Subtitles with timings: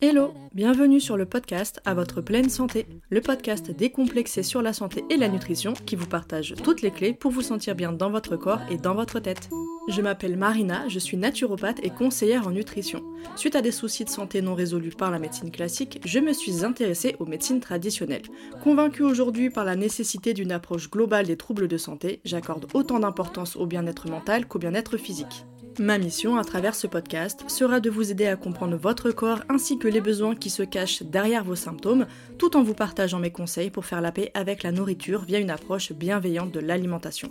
[0.00, 5.04] Hello, bienvenue sur le podcast À votre pleine santé, le podcast décomplexé sur la santé
[5.10, 8.36] et la nutrition qui vous partage toutes les clés pour vous sentir bien dans votre
[8.36, 9.50] corps et dans votre tête.
[9.88, 13.02] Je m'appelle Marina, je suis naturopathe et conseillère en nutrition.
[13.36, 16.62] Suite à des soucis de santé non résolus par la médecine classique, je me suis
[16.62, 18.26] intéressée aux médecines traditionnelles.
[18.62, 23.56] Convaincue aujourd'hui par la nécessité d'une approche globale des troubles de santé, j'accorde autant d'importance
[23.56, 25.46] au bien-être mental qu'au bien-être physique.
[25.78, 29.78] Ma mission à travers ce podcast sera de vous aider à comprendre votre corps ainsi
[29.78, 33.70] que les besoins qui se cachent derrière vos symptômes, tout en vous partageant mes conseils
[33.70, 37.30] pour faire la paix avec la nourriture via une approche bienveillante de l'alimentation.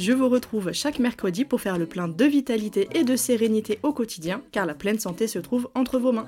[0.00, 3.92] Je vous retrouve chaque mercredi pour faire le plein de vitalité et de sérénité au
[3.92, 6.26] quotidien, car la pleine santé se trouve entre vos mains.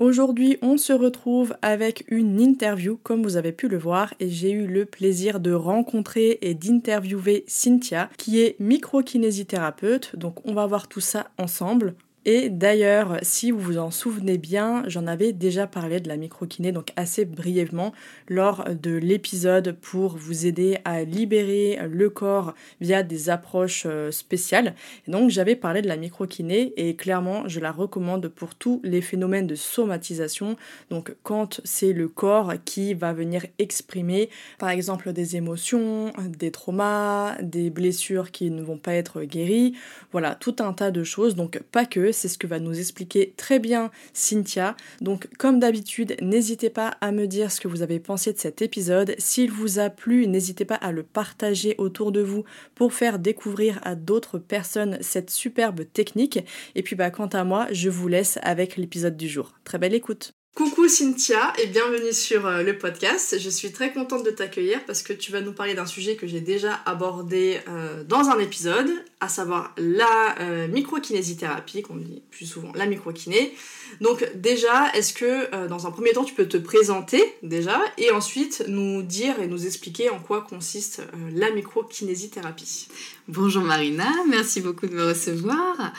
[0.00, 4.50] Aujourd'hui, on se retrouve avec une interview, comme vous avez pu le voir, et j'ai
[4.50, 10.16] eu le plaisir de rencontrer et d'interviewer Cynthia, qui est microkinésithérapeute.
[10.16, 11.94] Donc, on va voir tout ça ensemble.
[12.26, 16.72] Et d'ailleurs, si vous vous en souvenez bien, j'en avais déjà parlé de la microkiné,
[16.72, 17.92] donc assez brièvement,
[18.28, 24.74] lors de l'épisode pour vous aider à libérer le corps via des approches euh, spéciales.
[25.06, 29.02] Et donc j'avais parlé de la microkiné et clairement je la recommande pour tous les
[29.02, 30.56] phénomènes de somatisation.
[30.90, 37.36] Donc quand c'est le corps qui va venir exprimer par exemple des émotions, des traumas,
[37.42, 39.74] des blessures qui ne vont pas être guéries,
[40.12, 41.34] voilà, tout un tas de choses.
[41.34, 44.76] Donc pas que c'est ce que va nous expliquer très bien Cynthia.
[45.00, 48.62] Donc comme d'habitude, n'hésitez pas à me dire ce que vous avez pensé de cet
[48.62, 49.14] épisode.
[49.18, 53.80] S'il vous a plu, n'hésitez pas à le partager autour de vous pour faire découvrir
[53.82, 56.38] à d'autres personnes cette superbe technique.
[56.74, 59.54] Et puis bah quant à moi, je vous laisse avec l'épisode du jour.
[59.64, 60.33] Très belle écoute.
[60.54, 63.40] Coucou Cynthia et bienvenue sur euh, le podcast.
[63.40, 66.28] Je suis très contente de t'accueillir parce que tu vas nous parler d'un sujet que
[66.28, 72.46] j'ai déjà abordé euh, dans un épisode, à savoir la euh, microkinésithérapie, qu'on dit plus
[72.46, 73.52] souvent la microkiné.
[74.00, 78.64] Donc déjà, est-ce que dans un premier temps tu peux te présenter déjà et ensuite
[78.66, 81.02] nous dire et nous expliquer en quoi consiste
[81.32, 82.88] la microkinésithérapie
[83.28, 85.92] Bonjour Marina, merci beaucoup de me recevoir.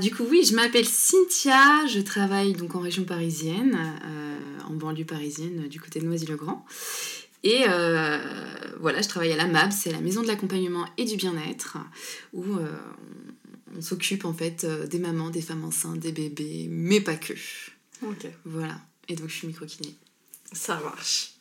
[0.00, 5.04] du coup oui, je m'appelle Cynthia, je travaille donc en région parisienne euh, en banlieue
[5.04, 6.64] parisienne, du côté de Noisy-le-Grand.
[7.44, 8.18] Et euh,
[8.80, 11.78] voilà, je travaille à la MAB, c'est la maison de l'accompagnement et du bien-être,
[12.32, 12.66] où euh,
[13.76, 17.32] on, s'occupe en fait des mamans, des femmes enceintes, des bébés, mais pas que.
[18.02, 18.26] Ok.
[18.44, 18.80] Voilà.
[19.08, 19.94] Et donc je suis micro-kiné.
[20.52, 21.32] Ça marche.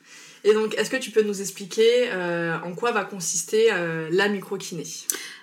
[0.43, 3.67] Et donc, est-ce que tu peux nous expliquer en quoi va consister
[4.09, 4.83] la microkiné?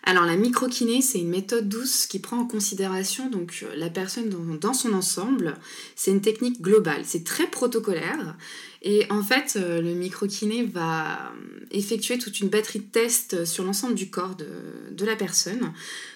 [0.09, 4.73] Alors la microkiné, c'est une méthode douce qui prend en considération donc la personne dans,
[4.73, 5.55] son ensemble.
[5.97, 8.35] C'est une technique globale, c'est très protocolaire.
[8.81, 11.35] Et en fait, euh, le microkiné va
[11.73, 15.75] effectuer toute une batterie de tests sur l'ensemble du corps de, la personne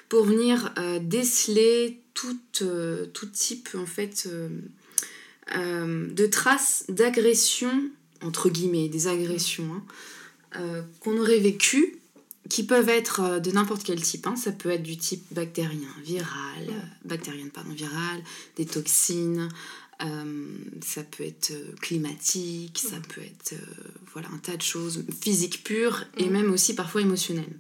[0.09, 4.27] pour venir euh, déceler tout, euh, tout, type en fait
[5.55, 7.91] de traces d'agression
[8.23, 9.69] entre guillemets, des agressions
[10.55, 11.99] hein, qu'on aurait vécues
[12.53, 14.27] qui peuvent être euh, de n'importe quel type.
[14.27, 14.37] Hein.
[14.37, 18.23] Ça peut être du type bactérien, viral, euh, bactérienne, pardon, viral,
[18.57, 19.49] des toxines,
[20.03, 23.55] euh, ça peut être climatique, ça peut être
[24.13, 27.57] voilà, un tas de choses, physiques pures et même aussi parfois émotionnelles.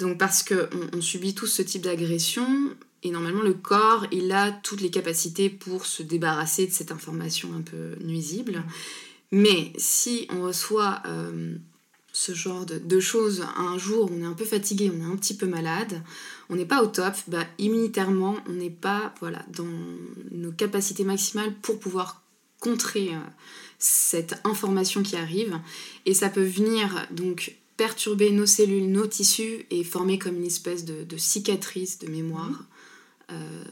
[0.00, 4.50] Donc parce qu'on on subit tous ce type d'agression, et normalement le corps, il a
[4.50, 8.64] toutes les capacités pour se débarrasser de cette information un peu nuisible.
[9.30, 11.02] Mais si on reçoit
[12.20, 15.34] ce genre de, choses, un jour on est un peu fatigué, on est un petit
[15.34, 16.02] peu malade,
[16.50, 19.66] on n'est pas au top, bah, immunitairement on n'est pas voilà, dans
[20.30, 22.22] nos capacités maximales pour pouvoir
[22.58, 23.18] contrer euh,
[23.78, 25.58] cette information qui arrive.
[26.04, 30.84] Et ça peut venir donc perturber nos cellules, nos tissus et former comme une espèce
[30.84, 32.50] de, cicatrice de mémoire.
[32.50, 32.66] Mmh.
[33.32, 33.64] Euh,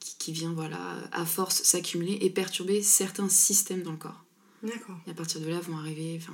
[0.00, 0.78] qui, vient voilà
[1.12, 4.24] à force s'accumuler et perturber certains systèmes dans le corps.
[4.62, 4.98] D'accord.
[5.06, 6.32] Et à partir de là vont arriver, enfin,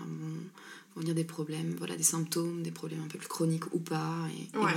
[1.01, 4.29] venir des problèmes, voilà, des symptômes, des problèmes un peu plus chroniques ou pas.
[4.39, 4.77] Et, voilà.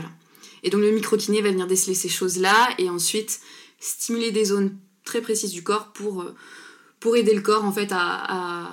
[0.64, 3.42] et donc le microkiné va venir déceler ces choses-là et ensuite
[3.80, 6.36] stimuler des zones très précises du corps pour, euh,
[7.00, 8.70] pour aider le corps en fait à,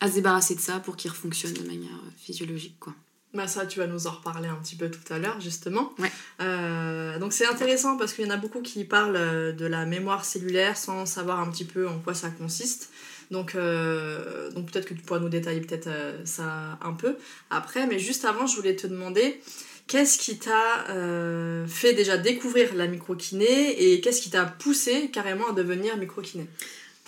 [0.00, 2.76] à, se débarrasser de ça pour qu'il refonctionne de manière physiologique.
[2.80, 2.94] Quoi.
[3.32, 5.92] Bah ça, tu vas nous en reparler un petit peu tout à l'heure, justement.
[5.98, 6.10] Ouais.
[6.40, 9.86] Euh, donc c'est intéressant parce qu'il y en a beaucoup qui parlent euh, de la
[9.86, 12.90] mémoire cellulaire sans savoir un petit peu en quoi ça consiste.
[13.30, 17.16] Donc, euh, donc peut-être que tu pourras nous détailler peut-être euh, ça un peu
[17.50, 17.86] après.
[17.86, 19.40] Mais juste avant, je voulais te demander
[19.86, 25.48] qu'est-ce qui t'a euh, fait déjà découvrir la microkiné et qu'est-ce qui t'a poussé carrément
[25.48, 26.46] à devenir microkiné?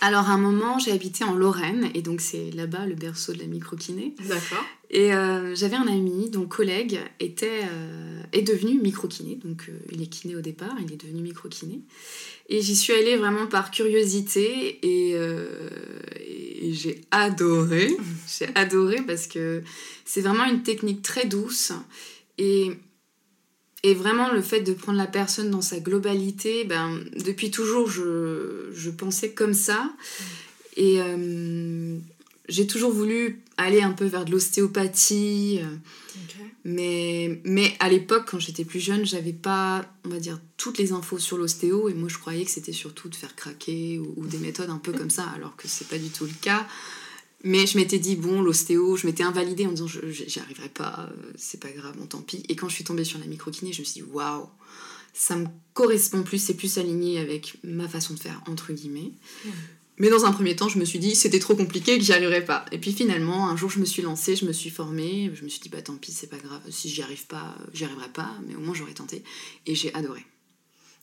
[0.01, 3.39] Alors, à un moment, j'ai habité en Lorraine, et donc c'est là-bas le berceau de
[3.39, 4.13] la microkiné.
[4.27, 4.65] D'accord.
[4.89, 9.39] Et euh, j'avais un ami dont collègue était, euh, est devenu microkiné.
[9.43, 11.79] Donc, euh, il est kiné au départ, il est devenu microkiné.
[12.49, 17.95] Et j'y suis allée vraiment par curiosité, et, et j'ai adoré.
[18.39, 19.61] j'ai adoré parce que
[20.05, 21.71] c'est vraiment une technique très douce.
[22.37, 22.71] Et
[23.85, 28.69] et vraiment, le fait de prendre la personne dans sa globalité, ben, depuis toujours, je,
[28.73, 29.91] je pensais comme ça.
[30.77, 31.82] Et euh,
[32.49, 35.59] j'ai toujours voulu aller un peu vers de l'ostéopathie.
[36.65, 40.93] Mais, mais à l'époque, quand j'étais plus jeune, j'avais pas, on va dire, toutes les
[40.93, 41.89] infos sur l'ostéo.
[41.89, 44.77] Et moi, je croyais que c'était surtout de faire craquer ou, ou, des méthodes un
[44.77, 46.65] peu comme ça, alors que c'est pas du tout le cas.
[47.43, 51.31] Mais je m'étais dit, bon, l'ostéo, je m'étais invalidée en disant, j'y arriverai pas, euh,
[51.35, 52.43] c'est pas grave, bon, tant pis.
[52.47, 54.47] Et quand je suis tombée sur la microkiné, je me suis dit, waouh,
[55.13, 59.11] ça me correspond plus, c'est plus aligné avec ma façon de faire, entre guillemets.
[59.97, 62.43] Mais dans un premier temps, je me suis dit, c'était trop compliqué, que j'y arriverais
[62.43, 62.65] pas.
[62.71, 65.49] Et puis finalement, un jour, je me suis lancée, je me suis formée, je me
[65.49, 68.31] suis dit, bah tant pis, c'est pas grave, si j'y arrive pas, j'y arriverai pas,
[68.47, 69.23] mais au moins j'aurais tenté.
[69.67, 70.25] Et j'ai adoré.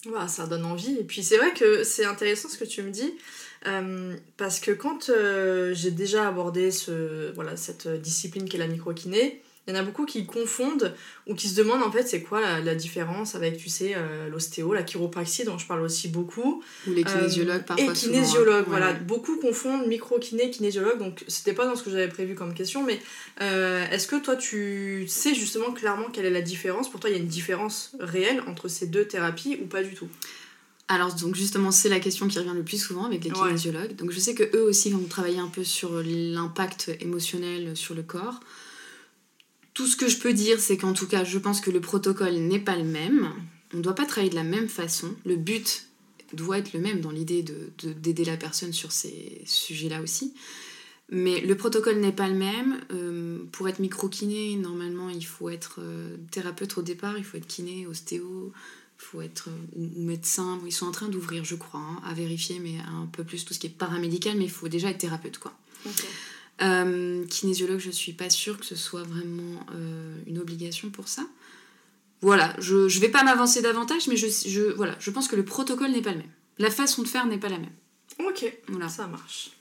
[0.07, 0.97] Bah, ça donne envie.
[0.99, 3.15] Et puis c'est vrai que c'est intéressant ce que tu me dis.
[3.67, 8.67] Euh, parce que quand euh, j'ai déjà abordé ce, voilà, cette discipline qui est la
[8.67, 10.95] microkiné, il y en a beaucoup qui confondent
[11.27, 14.73] ou qui se demandent en fait c'est quoi la, différence avec, tu sais, euh, l'ostéo,
[14.73, 16.63] la chiropraxie dont je parle aussi beaucoup.
[16.87, 17.85] Ou les kinésiologues parfois.
[17.85, 17.93] Et hein.
[17.93, 18.93] kinésiologues, voilà.
[18.93, 23.01] Beaucoup confondent microkiné, kinésiologue, donc c'était pas dans ce que j'avais prévu comme question, mais
[23.39, 26.91] est-ce que toi tu sais justement clairement quelle est la différence?
[26.91, 29.95] Pour toi, il y a une différence réelle entre ces deux thérapies ou pas du
[29.95, 30.09] tout?
[30.89, 33.95] Alors, donc justement, c'est la question qui revient le plus souvent avec les kinésiologues.
[33.95, 38.03] Donc, je sais que eux aussi vont travailler un peu sur l'impact émotionnel sur le
[38.03, 38.41] corps.
[39.75, 42.35] Tout ce que je peux dire, c'est qu'en tout cas, je pense que le protocole
[42.35, 43.33] n'est pas le même.
[43.73, 45.15] On ne doit pas travailler de la même façon.
[45.25, 45.87] Le but
[46.33, 50.35] doit être le même dans l'idée d'aider de, la personne sur ces sujets-là aussi.
[51.11, 52.81] Mais le protocole n'est pas le même.
[52.93, 57.49] Euh, pour être micro-kiné, normalement, il faut être euh, thérapeute au départ, il faut être
[57.49, 58.53] kiné, ostéo,
[58.97, 60.61] faut être euh, ou, médecin.
[60.65, 63.55] Ils sont en train d'ouvrir, je crois, hein, à vérifier, mais un peu plus tout
[63.55, 65.53] ce qui est paramédical, mais il faut déjà être thérapeute, quoi.
[66.63, 71.23] Euh, kinésiologue, je suis pas sûre que ce soit vraiment euh, une obligation pour ça.
[72.23, 75.45] Voilà, je, je vais pas m'avancer davantage, mais je, je, voilà, je pense que le
[75.45, 76.31] protocole n'est pas le même.
[76.59, 77.73] La façon de faire n'est pas la même.
[78.19, 78.89] Ok, voilà.
[78.89, 79.53] ça marche.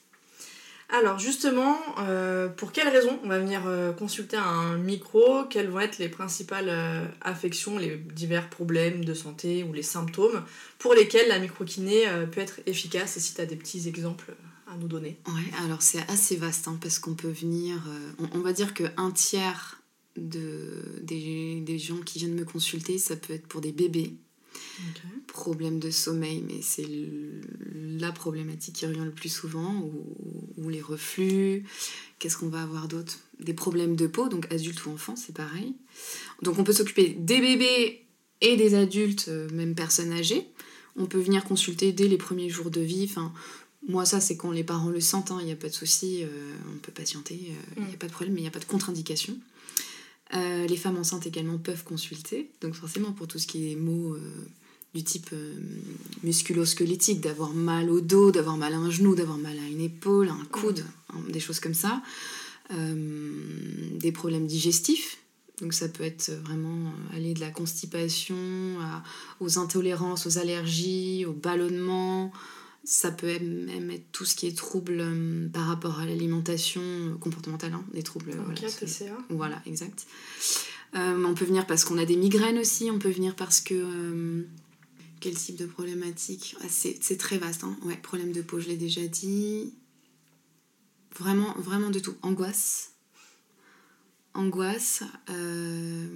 [0.91, 5.43] Alors justement, euh, pour quelles raisons on va venir euh, consulter un micro?
[5.45, 10.43] Quelles vont être les principales euh, affections, les divers problèmes de santé ou les symptômes
[10.79, 13.17] pour lesquels la microkiné peut être efficace?
[13.17, 14.33] Et si tu as des petits exemples
[14.71, 15.17] à nous donner.
[15.27, 17.81] Ouais, alors c'est assez vaste hein, parce qu'on peut venir,
[18.33, 19.81] on, va dire qu'un tiers
[20.15, 24.13] de, des, des gens qui viennent me consulter, ça peut être pour des bébés
[25.27, 26.87] Problème de sommeil, mais c'est
[27.99, 29.83] la problématique qui revient le plus souvent,
[30.57, 31.65] ou, les reflux.
[32.19, 33.19] Qu'est-ce qu'on va avoir d'autre?
[33.39, 35.75] Des problèmes de peau, donc adultes ou enfants, c'est pareil.
[36.41, 38.05] Donc on peut s'occuper des bébés
[38.41, 40.45] et des adultes, euh, même personnes âgées.
[40.95, 43.07] On peut venir consulter dès les premiers jours de vie.
[43.09, 43.33] Enfin,
[43.89, 46.23] moi, ça, c'est quand les parents le sentent, il hein, n'y a pas de souci,
[46.23, 46.27] euh,
[46.73, 47.35] on peut patienter,
[47.75, 47.97] il n'y a mm.
[47.97, 49.37] pas de problème, mais il n'y a pas de contre-indication.
[50.35, 54.15] Euh, les femmes enceintes également peuvent consulter, donc forcément pour tout ce qui est maux
[54.93, 55.53] du type euh,
[56.23, 60.29] musculo-squelettique, d'avoir mal au dos, d'avoir mal à un genou, d'avoir mal à une épaule,
[60.29, 62.01] à un coude, hein, des choses comme ça.
[62.71, 62.95] Euh,
[63.97, 65.17] des problèmes digestifs.
[65.59, 68.37] Donc ça peut être vraiment aller de la constipation
[69.39, 72.31] aux intolérances, aux allergies, au ballonnement.
[72.91, 76.81] Ça peut même être tout ce qui est trouble euh, par rapport à l'alimentation
[77.19, 78.31] comportementale, hein, des troubles.
[78.31, 78.59] voilà,
[79.29, 80.07] voilà, exact.
[80.95, 84.43] on peut venir parce qu'on a des migraines aussi, on peut venir parce que
[85.19, 86.55] quel type de problématique?
[86.61, 87.63] Ah, C'est très vaste.
[87.63, 89.73] Hein ouais, problème de peau, je l'ai déjà dit.
[91.17, 92.15] Vraiment, vraiment de tout.
[92.21, 92.93] Angoisse.
[94.33, 96.07] Angoisse, euh,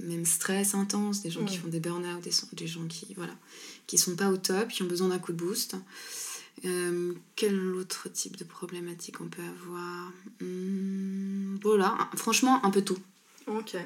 [0.00, 3.34] même stress intense, des gens qui font des burn-out, des, des, gens qui voilà,
[3.92, 5.76] qui sont pas au top, qui ont besoin d'un coup de boost.
[6.64, 10.10] Euh, quel autre type de problématique on peut avoir?
[10.40, 12.96] Hmm, Voilà, franchement, un peu tout.
[13.46, 13.76] Ok.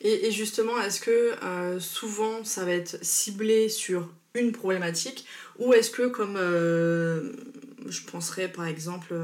[0.00, 5.24] Et, justement, est-ce que euh, souvent ça va être ciblé sur une problématique?
[5.60, 7.32] Ou est-ce que comme euh,
[7.86, 9.14] je penserais par exemple,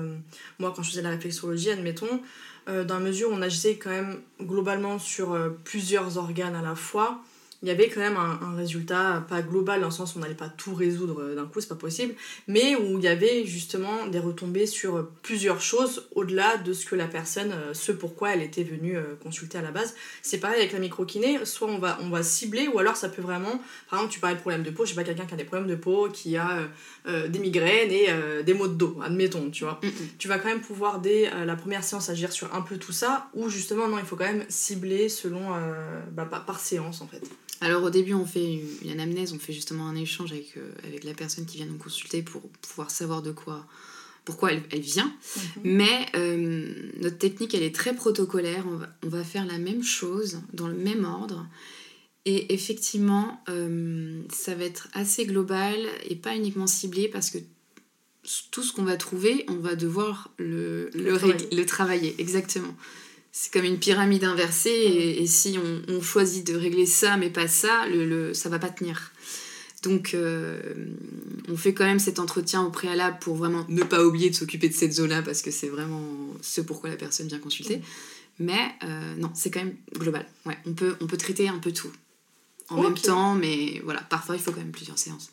[0.61, 2.23] moi quand je faisais la réflexologie, admettons,
[2.69, 7.21] dans la mesure où on agissait quand même globalement sur plusieurs organes à la fois,
[7.63, 10.35] il y avait quand même un, résultat pas global dans le sens où on n'allait
[10.35, 12.15] pas tout résoudre d'un coup, c'est pas possible,
[12.47, 16.95] mais où il y avait justement des retombées sur plusieurs choses au-delà de ce que
[16.95, 19.95] la personne, ce pourquoi elle était venue consulter à la base.
[20.23, 23.23] C'est pareil avec la microkiné, soit on va, on va cibler ou alors ça peut
[23.23, 25.37] vraiment, par exemple tu parlais de problèmes de peau, je sais pas quelqu'un qui a
[25.37, 26.69] des problèmes de peau, qui a
[27.07, 29.81] des migraines et des maux de dos, admettons, tu vois.
[30.19, 33.29] Tu vas quand même pouvoir dès la première séance agir sur un peu tout ça,
[33.35, 35.51] ou justement non, il faut quand même cibler selon,
[36.13, 37.23] bah, par séance en fait.
[37.61, 41.05] Alors au début, on fait une anamnèse, on fait justement un échange avec, euh, avec
[41.05, 43.67] la personne qui vient nous consulter pour pouvoir savoir de quoi,
[44.25, 45.13] pourquoi elle, elle vient.
[45.37, 45.43] Mhm.
[45.65, 48.65] Mais euh, notre technique, elle est très protocolaire.
[48.67, 51.47] On va, on va, faire la même chose dans le même ordre.
[52.25, 55.79] Et effectivement, euh, ça va être assez global
[56.09, 57.39] et pas uniquement ciblé parce que
[58.51, 61.19] tout ce qu'on va trouver, on va devoir le, le,
[61.53, 62.15] le travailler.
[62.19, 62.75] Exactement
[63.33, 65.59] c'est comme une pyramide inversée et, si
[65.89, 69.13] on, choisit de régler ça mais pas ça, le, le ça va pas tenir.
[69.83, 70.61] Donc euh,
[71.49, 74.69] on fait quand même cet entretien au préalable pour vraiment ne pas oublier de s'occuper
[74.69, 76.03] de cette zone-là parce que c'est vraiment
[76.43, 77.81] ce pourquoi la personne vient consulter.
[78.39, 80.27] Mais euh, non, c'est quand même global.
[80.47, 81.93] Ouais, on peut, on peut traiter un peu tout
[82.71, 85.31] en même temps, mais voilà, parfois il faut quand même plusieurs séances.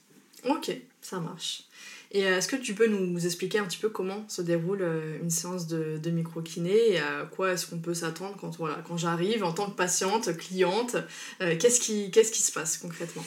[0.48, 1.64] Ok, ça marche.
[2.12, 5.18] Et euh, est-ce que tu peux nous expliquer un petit peu comment se déroule euh,
[5.22, 8.98] une séance de, de micro-kiné et à quoi est-ce qu'on peut s'attendre quand, voilà, quand
[8.98, 10.96] j'arrive en tant que patiente, cliente
[11.42, 13.26] euh, qu'est-ce, qui, qu'est-ce qui se passe concrètement?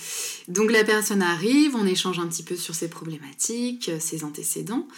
[0.49, 4.89] Donc la personne arrive, on échange un petit peu sur ses problématiques, ses antécédents.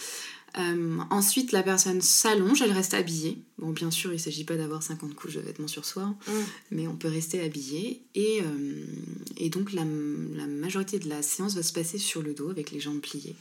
[1.09, 3.39] Ensuite, la personne s'allonge, elle reste habillée.
[3.57, 6.31] Bon, bien sûr, il ne s'agit pas d'avoir 50 couches de vêtements sur soi, mmh.
[6.71, 8.01] mais on peut rester habillé.
[8.15, 8.41] Et,
[9.37, 12.71] et donc, la, la, majorité de la séance va se passer sur le dos avec
[12.71, 13.35] les jambes pliées.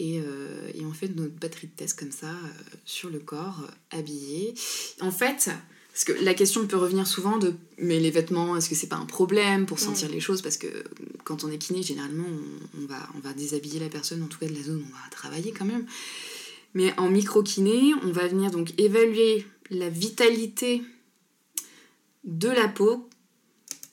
[0.00, 3.98] Euh, et, on fait notre batterie de tests comme ça, euh, sur le corps, euh,
[3.98, 4.54] habillé.
[5.00, 5.50] En fait,
[5.92, 8.96] parce que la question peut revenir souvent de mais les vêtements, est-ce que c'est pas
[8.96, 10.40] un problème pour sentir les choses?
[10.40, 10.68] Parce que
[11.24, 12.26] quand on est kiné, généralement,
[12.78, 15.10] on, va, on va déshabiller la personne, en tout cas de la zone on va
[15.10, 15.86] travailler quand même.
[16.74, 20.82] Mais en micro-kiné, on va venir donc évaluer la vitalité
[22.24, 23.08] de la peau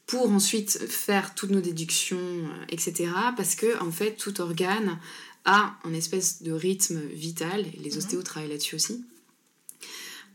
[0.05, 3.09] pour ensuite faire toutes nos déductions, etc.
[3.35, 4.99] Parce que, en fait, tout organe
[5.45, 7.97] a un espèce de rythme vital, et les mhm.
[7.97, 9.03] ostéos travaillent là-dessus aussi.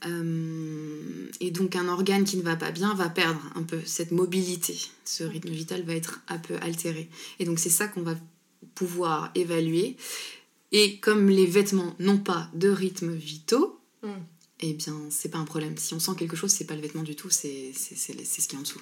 [0.07, 4.11] Euh, et donc un organe qui ne va pas bien va perdre un peu cette
[4.11, 4.77] mobilité.
[5.05, 7.09] Ce rythme vital va être un peu altéré.
[7.39, 8.17] Et donc c'est ça qu'on va
[8.75, 9.97] pouvoir évaluer.
[10.73, 14.09] Et comme les vêtements n'ont pas de rythme vitaux, mm.
[14.61, 15.77] eh bien c'est pas un problème.
[15.77, 18.59] Si on sent quelque chose, c'est pas le vêtement du tout, c'est ce qui est
[18.59, 18.81] en dessous.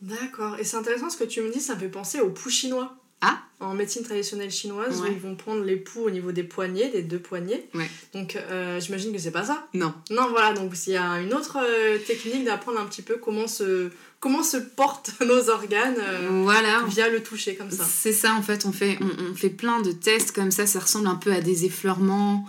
[0.00, 0.58] D'accord.
[0.58, 2.96] Et c'est intéressant ce que tu me dis, ça me fait penser au pouls chinois.
[3.24, 6.90] Ah En médecine traditionnelle chinoise, où ils vont prendre les poux au niveau des poignets,
[6.90, 7.64] des deux poignets.
[8.12, 9.68] Donc euh, j'imagine que c'est pas ça.
[9.74, 9.94] Non.
[10.10, 13.46] Non, voilà, donc il y a une autre euh, technique d'apprendre un petit peu comment
[13.46, 16.82] se, comment se portent nos organes euh, voilà.
[16.88, 17.84] via le toucher comme ça.
[17.84, 21.06] C'est ça en fait, on fait, on, fait plein de tests comme ça, ça ressemble
[21.06, 22.44] un peu à des effleurements.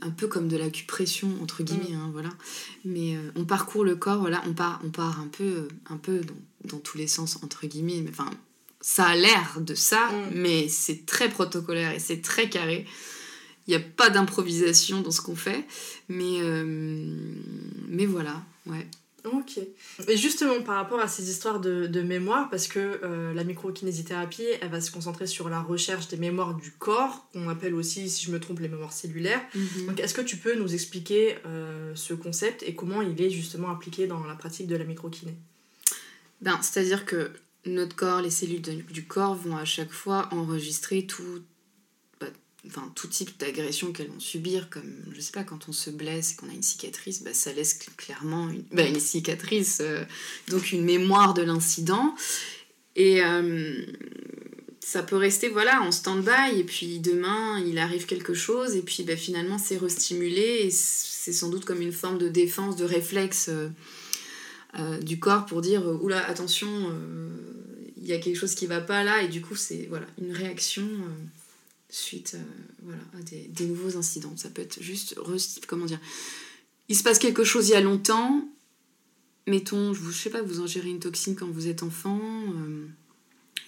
[0.00, 2.00] un peu comme de l'acupression entre guillemets mm.
[2.00, 2.28] hein, voilà
[2.84, 6.76] mais on parcourt le corps voilà on part on part un peu un peu dans,
[6.76, 8.30] dans tous les sens entre guillemets enfin
[8.80, 10.30] ça a l'air de ça, mm.
[10.34, 12.86] mais c'est très protocolaire et c'est très carré.
[13.66, 15.66] Il n'y a pas d'improvisation dans ce qu'on fait,
[16.08, 16.64] mais, euh,
[17.88, 18.86] mais voilà, ouais.
[19.24, 19.58] Ok.
[20.06, 24.44] Et justement, par rapport à ces histoires de, de mémoire, parce que euh, la microkinésithérapie,
[24.60, 28.24] elle va se concentrer sur la recherche des mémoires du corps, qu'on appelle aussi, si
[28.24, 29.42] je me trompe, les mémoires cellulaires.
[29.54, 29.86] Mm-hmm.
[29.86, 33.70] Donc, est-ce que tu peux nous expliquer euh, ce concept et comment il est justement
[33.70, 35.34] appliqué dans la pratique de la microkiné?
[36.40, 37.32] Ben, C'est-à-dire que
[37.68, 41.42] notre corps, les cellules du corps vont à chaque fois enregistrer tout,
[42.20, 42.26] bah,
[42.66, 46.32] enfin, tout type d'agression qu'elles vont subir, comme, je sais pas, quand on se blesse
[46.32, 50.04] et qu'on a une cicatrice, bah, ça laisse clairement une, bah, une cicatrice, euh,
[50.48, 52.14] donc une mémoire de l'incident.
[52.96, 53.84] Et euh,
[54.80, 59.02] ça peut rester voilà, en stand-by, et puis demain, il arrive quelque chose, et puis
[59.04, 63.48] bah, finalement, c'est restimulé, et c'est sans doute comme une forme de défense, de réflexe.
[63.50, 63.68] Euh,
[64.76, 67.30] euh, du corps pour dire euh, oula attention euh,
[67.96, 69.22] il y a quelque chose qui va pas là.
[69.22, 70.86] Et du coup c'est voilà une réaction
[71.90, 72.36] suite
[72.82, 74.34] voilà à des, nouveaux incidents.
[74.36, 75.18] Ça peut être juste
[75.66, 76.00] comment dire
[76.88, 78.46] il se passe quelque chose il y a longtemps.
[79.46, 82.20] Mettons je sais pas vous ingérez une toxine quand vous êtes enfant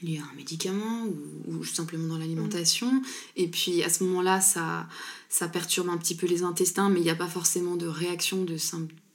[0.02, 1.06] il y a un médicament
[1.46, 3.02] ou, simplement dans l'alimentation.
[3.36, 4.88] Et puis à ce moment-là, ça,
[5.28, 8.44] ça perturbe un petit peu les intestins, mais il n'y a pas forcément de réaction,
[8.44, 8.56] de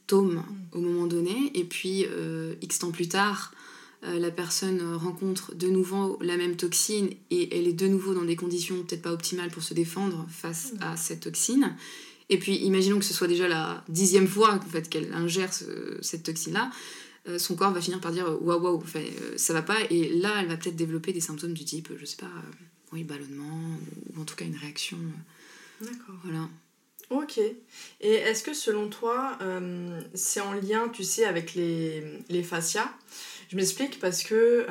[0.08, 3.54] tome au moment donné, et puis euh, X temps plus tard,
[4.04, 8.26] euh, la personne rencontre de nouveau la même toxine et elle est de nouveau dans
[8.26, 11.76] des conditions peut-être pas optimales pour se défendre face à cette toxine.
[12.30, 15.52] Et puis imaginons que ce soit déjà la dixième fois en fait, qu'elle ingère
[16.02, 16.72] cette toxine-là.
[17.28, 18.84] euh, son corps va finir par dire waouh
[19.38, 19.78] ça va pas.
[19.90, 22.32] Et là, elle va peut-être développer des symptômes du type, je sais pas,
[22.92, 23.78] oui, ballonnement,
[24.16, 24.98] ou en tout cas une réaction.
[25.82, 26.16] D'accord.
[26.24, 26.50] Voilà.
[27.10, 27.38] Ok.
[27.38, 29.38] Et est-ce que selon toi,
[30.14, 32.90] c'est en lien, tu sais, avec les, les fascias?
[33.50, 34.66] Je m'explique parce que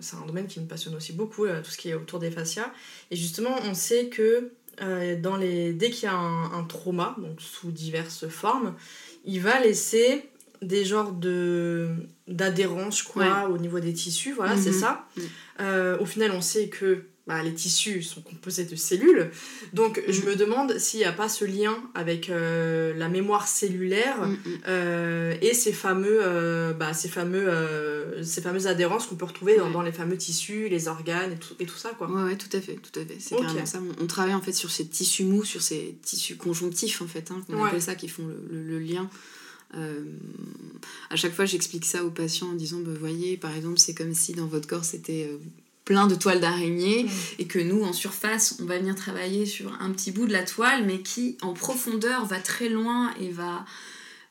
[0.00, 2.72] c'est un domaine qui me passionne aussi beaucoup, tout ce qui est autour des fascias.
[3.10, 4.52] Et justement, on sait que
[4.82, 5.72] euh, dans les...
[5.72, 8.74] dès qu'il y a un, trauma, donc sous diverses formes,
[9.24, 10.28] il va laisser
[10.62, 11.90] des genres de
[12.26, 14.32] d'adhérence, crois, au niveau des tissus.
[14.32, 14.80] Voilà, c'est mhm.
[14.80, 15.06] ça.
[15.60, 19.30] Euh, au final, on sait que bah, les tissus sont composés de cellules.
[19.72, 20.24] Donc je mm.
[20.26, 24.58] me demande s'il n'y a pas ce lien avec euh, la mémoire cellulaire mm, mm.
[24.68, 27.48] Euh, et ces, fameux, euh, bah, ces, fameux,
[28.22, 31.54] ces fameuses adhérences qu'on peut retrouver dans, dans, les fameux tissus, les organes et tout,
[31.60, 31.90] et tout ça.
[31.96, 32.10] Quoi.
[32.10, 32.74] Ouais, ouais, tout à fait.
[32.74, 33.16] Tout à fait.
[33.18, 33.80] C'est carrément ça.
[34.00, 37.40] On, travaille en fait sur ces tissus mous, sur ces tissus conjonctifs en fait, hein,
[37.46, 39.08] qu'on appelle ça, qui font le, le, lien.
[41.08, 44.12] à chaque fois, j'explique ça aux patients en disant, bah, voyez, par exemple, c'est comme
[44.12, 45.30] si dans votre corps, c'était
[45.84, 47.10] plein de toiles d'araignée mm.
[47.38, 50.42] et que nous en surface on va venir travailler sur un petit bout de la
[50.42, 53.64] toile mais qui en profondeur va très loin et va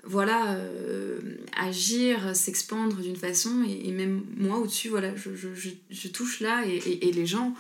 [0.04, 1.20] voilà euh,
[1.56, 7.08] agir s'expandre d'une façon et, même moi au-dessus voilà je, je, je, touche là et,
[7.08, 7.56] et, les gens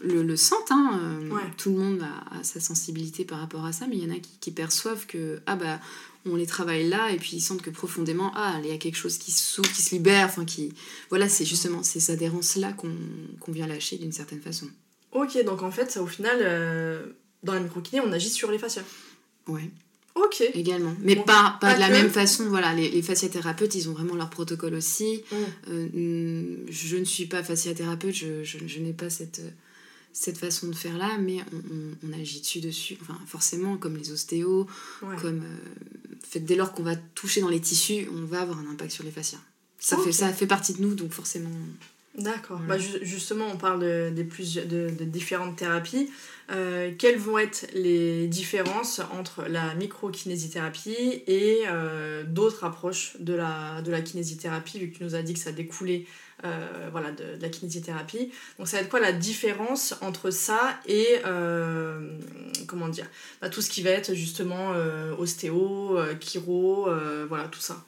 [0.00, 3.86] le, le sentent hein, euh, tout le monde a, sa sensibilité par rapport à ça
[3.86, 5.78] mais il y en a qui, qui perçoivent que ah bah
[6.26, 8.96] on les travaille là et puis ils sentent que profondément ah il y a quelque
[8.96, 10.72] chose qui s'ouvre qui se libère enfin qui
[11.08, 14.66] voilà c'est justement ces adhérences là qu'on vient lâcher d'une certaine façon.
[15.12, 17.06] Ok donc en fait au final euh,
[17.42, 18.84] dans la microkiné on agit sur les fascias
[19.48, 19.70] ouais.
[20.14, 20.42] Ok.
[20.54, 20.94] Également.
[21.02, 24.30] Mais pas, pas, de la même façon voilà les, les fasciathérapeutes ils ont vraiment leur
[24.30, 25.22] protocole aussi.
[25.30, 25.36] Mm.
[25.68, 29.42] euh, je ne suis pas fasciathérapeute je, je n'ai pas cette
[30.18, 31.44] cette façon de faire là, mais
[32.02, 32.96] on, agit dessus dessus.
[33.02, 34.66] Enfin, forcément, comme les ostéos,
[35.20, 35.58] comme euh,
[36.26, 39.04] fait, dès lors qu'on va toucher dans les tissus, on va avoir un impact sur
[39.04, 39.38] les fascias.
[39.78, 41.50] Ça, fait, ça fait partie de nous, donc forcément.
[42.16, 42.58] D'accord.
[42.60, 46.10] Bah, justement, on parle de, de, plus, de, de différentes thérapies.
[46.50, 53.82] Euh, quelles vont être les différences entre la microkinésithérapie et euh, d'autres approches de la,
[53.82, 56.06] de la kinésithérapie, vu que tu nous as dit que ça découlait
[56.44, 58.30] euh, voilà, de, la kinésithérapie.
[58.58, 62.18] Donc ça va être quoi la différence entre ça et euh,
[62.66, 63.06] comment dire
[63.40, 66.88] bah, tout ce qui va être justement euh, ostéo, chiro,
[67.28, 67.84] voilà tout ça?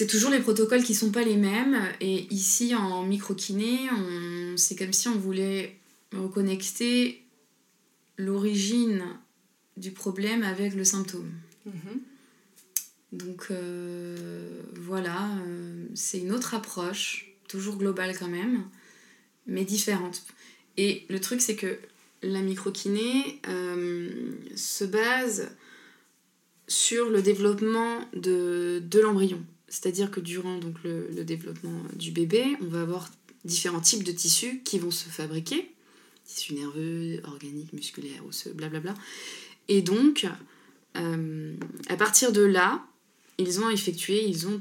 [0.00, 4.56] C'est toujours les protocoles qui sont pas les mêmes et ici en microkiné, on...
[4.56, 5.76] c'est comme si on voulait
[6.16, 7.22] reconnecter
[8.16, 9.04] l'origine
[9.76, 11.30] du problème avec le symptôme.
[11.66, 12.00] Mhm.
[13.12, 18.64] Donc euh, voilà, euh, c'est une autre approche, toujours globale quand même,
[19.46, 20.22] mais différente.
[20.78, 21.78] Et le truc, c'est que
[22.22, 25.50] la microkiné euh, se base
[26.68, 29.44] sur le développement de, de l'embryon.
[29.70, 33.10] C'est-à-dire que durant donc, le, développement du bébé, on va avoir
[33.44, 35.72] différents types de tissus qui vont se fabriquer,
[36.26, 38.94] tissus nerveux, organiques, musculaires, osseux, blablabla.
[39.68, 40.26] Et donc,
[40.94, 42.84] à partir de là,
[43.38, 44.60] ils ont effectué, ils ont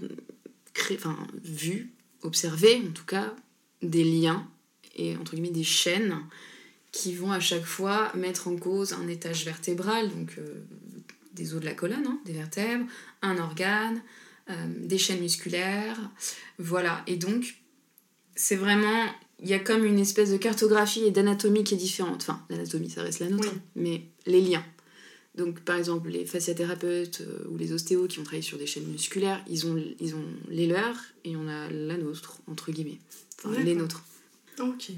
[0.73, 1.91] créé, enfin, vu,
[2.21, 3.35] observé en tout cas,
[3.81, 4.47] des liens
[4.95, 6.19] et entre guillemets des chaînes
[6.91, 10.63] qui vont à chaque fois mettre en cause un étage vertébral, donc euh,
[11.33, 12.85] des os de la colonne, hein, des vertèbres,
[13.21, 14.28] un organe, euh,
[14.79, 15.99] des chaînes musculaires,
[16.57, 17.03] voilà.
[17.07, 17.55] Et donc,
[18.35, 19.05] c'est vraiment,
[19.39, 22.21] il y a comme une espèce de cartographie et d'anatomie qui est différente.
[22.21, 24.63] Enfin, l'anatomie, ça reste la nôtre, mais les liens.
[25.35, 28.87] Donc, par exemple, les fasciathérapeutes euh, ou les ostéos qui ont travaillé sur des chaînes
[28.87, 32.99] musculaires, ils ont, ils ont les leurs et on a la nôtre, entre guillemets.
[33.43, 34.03] Enfin, les nôtres.
[34.59, 34.91] Ok.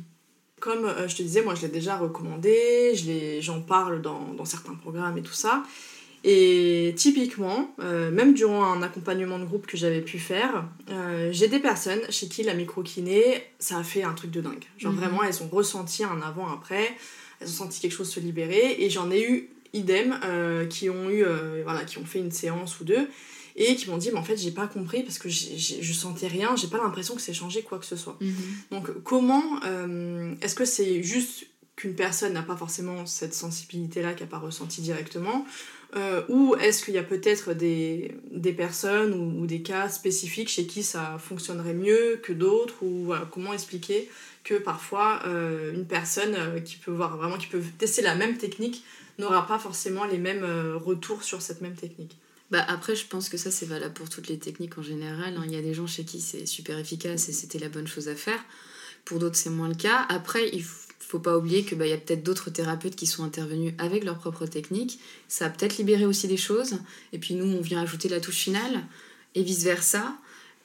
[0.60, 2.94] Comme euh, je te disais, moi je l'ai déjà recommandé,
[3.42, 5.64] j'en parle dans, dans, certains programmes et tout ça.
[6.24, 10.66] Et typiquement, euh, même durant un accompagnement de groupe que j'avais pu faire,
[11.32, 14.66] j'ai des personnes chez qui la microkiné, ça a fait un truc de dingue.
[14.78, 15.00] Genre mhm.
[15.00, 16.96] vraiment, elles ont ressenti un avant-après,
[17.40, 21.10] elles ont senti quelque chose se libérer, et j'en ai eu idem, euh, qui ont
[21.10, 23.08] eu, euh, voilà, qui ont fait une séance ou deux,
[23.56, 26.56] et qui m'ont dit, mais en fait, j'ai pas compris parce que je sentais rien,
[26.56, 28.18] j'ai pas l'impression que c'est changé quoi que ce soit.
[28.22, 28.34] Mhm.
[28.72, 34.24] Donc, comment, euh, est-ce que c'est juste qu'une personne n'a pas forcément cette sensibilité-là, qui
[34.24, 35.46] n'a pas ressenti directement
[36.30, 40.84] ou est-ce qu'il y a peut-être des, des personnes ou, des cas spécifiques chez qui
[40.84, 44.10] ça fonctionnerait mieux que d'autres ou comment expliquer
[44.44, 48.84] que parfois une personne qui peut voir vraiment qui peut tester la même technique
[49.22, 52.18] n'aura pas forcément les mêmes euh, retours sur cette même technique?
[52.50, 55.38] Bah après, je pense que ça, c'est valable pour toutes les techniques en général.
[55.38, 55.44] Hein.
[55.46, 58.10] Il y a des gens chez qui c'est super efficace et c'était la bonne chose
[58.10, 58.44] à faire.
[59.06, 60.06] Pour d'autres, c'est moins le cas.
[60.10, 60.50] Après,
[61.20, 64.46] pas oublier qu'il bah, y a peut-être d'autres thérapeutes qui sont intervenus avec leur propre
[64.46, 65.00] technique.
[65.28, 66.80] Ça a peut-être libéré aussi des choses.
[67.14, 68.84] Et puis nous, on vient ajouter la touche finale.
[69.36, 70.18] et vice versa.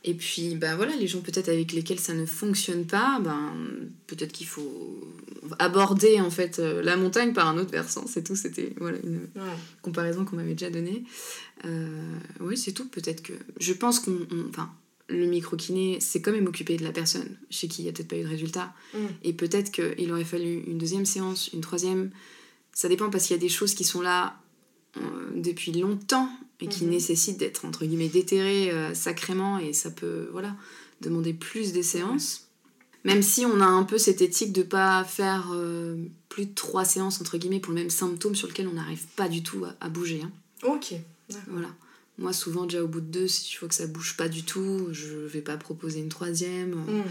[0.05, 3.53] Et puis, ben voilà, les gens peut-être avec lesquels ça ne fonctionne pas, ben,
[4.07, 5.01] peut-être qu'il faut
[5.59, 8.37] aborder en fait euh, la montagne par un autre versant, c'est tout.
[8.37, 9.27] C'était voilà, une
[9.83, 11.03] comparaison qu'on m'avait déjà donnée.
[11.65, 12.89] Euh, oui, c'est tout.
[12.89, 13.33] Peut-être que.
[13.59, 14.19] Je pense qu'on.
[14.49, 14.71] Enfin,
[15.09, 18.09] le micro-kiné, c'est quand même occupé de la personne chez qui il n'y a peut-être
[18.09, 18.75] pas eu de résultat.
[18.93, 18.99] Mm.
[19.23, 22.11] Et peut-être qu'il aurait fallu une deuxième séance, une troisième.
[22.73, 24.37] Ça dépend parce qu'il y a des choses qui sont là
[24.99, 26.91] euh, depuis longtemps et qui mhm.
[26.93, 30.57] nécessite d'être entre guillemets déterré euh, sacrément et ça peut voilà
[31.03, 32.47] demander plus de séances
[33.05, 35.97] même si on a un peu cette éthique de pas faire euh,
[36.31, 39.29] plus de trois séances entre guillemets pour le même symptôme sur lequel on n'arrive pas
[39.29, 40.31] du tout à, bouger hein.
[40.63, 40.95] ok
[41.49, 41.69] voilà
[42.19, 44.43] moi souvent déjà au bout de deux si je vois que ça bouge pas du
[44.43, 47.05] tout je vais pas proposer une troisième mm.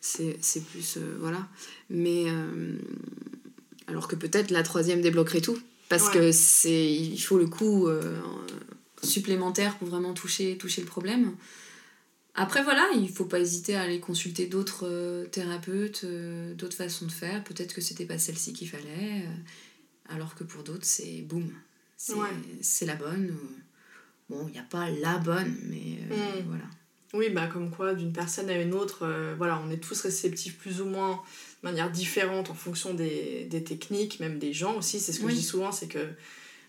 [0.00, 1.48] c'est plus euh, voilà
[1.90, 2.26] mais
[3.86, 7.88] alors que peut-être la troisième débloquerait tout parce que c'est il faut le coup
[9.02, 11.34] supplémentaire pour vraiment toucher, toucher le problème.
[12.34, 17.04] Après, voilà, il faut pas hésiter à aller consulter d'autres euh, thérapeutes, euh, d'autres façons
[17.04, 17.44] de faire.
[17.44, 21.52] Peut-être que c'était pas celle-ci qu'il fallait, euh, alors que pour d'autres, c'est boum,
[21.96, 23.36] c'est la bonne.
[24.32, 26.46] Bon, il n'y a pas la bonne, mais hmm.
[26.48, 26.64] voilà.
[27.14, 30.80] Oui, bah comme quoi, d'une personne à une autre, voilà, on est tous réceptifs plus
[30.80, 31.20] ou moins
[31.62, 34.98] de manière différente en fonction des, des techniques, même des gens aussi.
[34.98, 36.08] C'est ce que je dis souvent, c'est que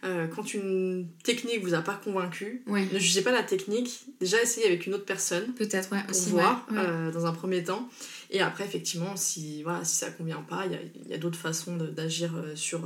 [0.04, 4.02] euh, quand une technique vous a pas convaincu, ne jugez pas la technique.
[4.20, 5.54] Déjà, essayez avec une autre personne.
[5.54, 7.88] Peut-être, ouais, pour voir euh, dans un premier temps.
[8.30, 11.40] Et après, effectivement, si, voilà, si ça convient pas, il y a, y a d'autres
[11.40, 12.86] façons d'agir euh, sur,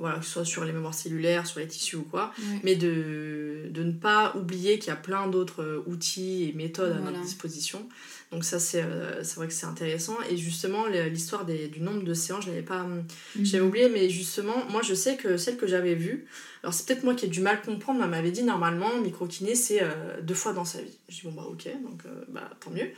[0.00, 2.32] voilà, que ce soit sur les mémoires cellulaires, sur les tissus ou quoi.
[2.64, 7.00] Mais de, de ne pas oublier qu'il y a plein d'autres outils et méthodes à
[7.00, 7.86] notre disposition.
[8.30, 10.16] Donc ça, c'est euh, vrai que c'est intéressant.
[10.30, 12.84] Et justement, l'histoire du nombre de séances, je l'avais pas...
[12.84, 13.04] Mhm.
[13.42, 16.26] J'avais oublié, mais justement, moi, je sais que celle que j'avais vue,
[16.62, 19.82] alors c'est peut-être moi qui ai du mal comprendre, elle m'avait dit, normalement, micro-kiné, c'est
[19.82, 20.96] euh, deux fois dans sa vie.
[21.08, 22.92] Je dis, bon, bah ok, donc euh, bah, tant mieux.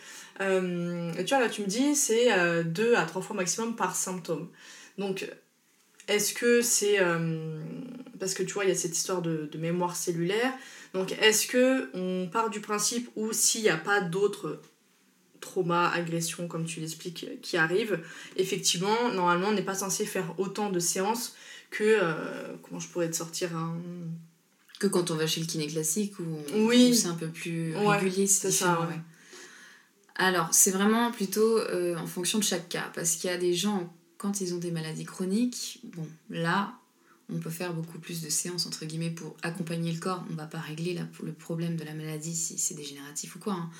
[1.18, 2.28] et tu vois, là, tu me dis, c'est
[2.64, 4.48] deux à trois fois maximum par symptôme.
[4.98, 5.26] Donc,
[6.08, 6.98] est-ce que c'est...
[8.18, 10.52] parce que tu vois, il y a cette histoire de, de mémoire cellulaire.
[10.94, 14.60] Donc, est-ce que on part du principe où s'il n'y a pas d'autres
[15.42, 18.00] trauma, agression, comme tu l'expliques, qui arrivent,
[18.36, 21.34] effectivement, normalement, on n'est pas censé faire autant de séances
[21.70, 21.84] que.
[21.84, 23.76] Euh, comment je pourrais te sortir un.
[24.78, 26.24] Que quand on va chez le kiné classique, où,
[26.66, 26.94] oui.
[26.94, 28.88] c'est un peu plus régulier, c'est ça.
[30.14, 33.54] Alors, c'est vraiment plutôt euh, en fonction de chaque cas, parce qu'il y a des
[33.54, 36.78] gens, quand ils ont des maladies chroniques, bon, là,
[37.28, 40.24] on peut faire beaucoup plus de séances, entre guillemets, pour accompagner le corps.
[40.30, 43.54] On va pas régler le problème de la maladie si c'est dégénératif ou quoi.
[43.54, 43.70] Hein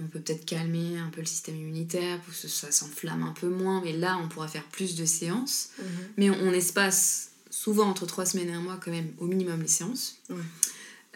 [0.00, 3.48] on peut peut-être calmer un peu le système immunitaire pour que ça s'enflamme un peu
[3.48, 3.80] moins.
[3.84, 5.70] Mais là, on pourra faire plus de séances.
[5.78, 5.86] Mhm.
[6.16, 9.68] Mais on, espace souvent entre trois semaines et un mois quand même au minimum les
[9.68, 10.18] séances.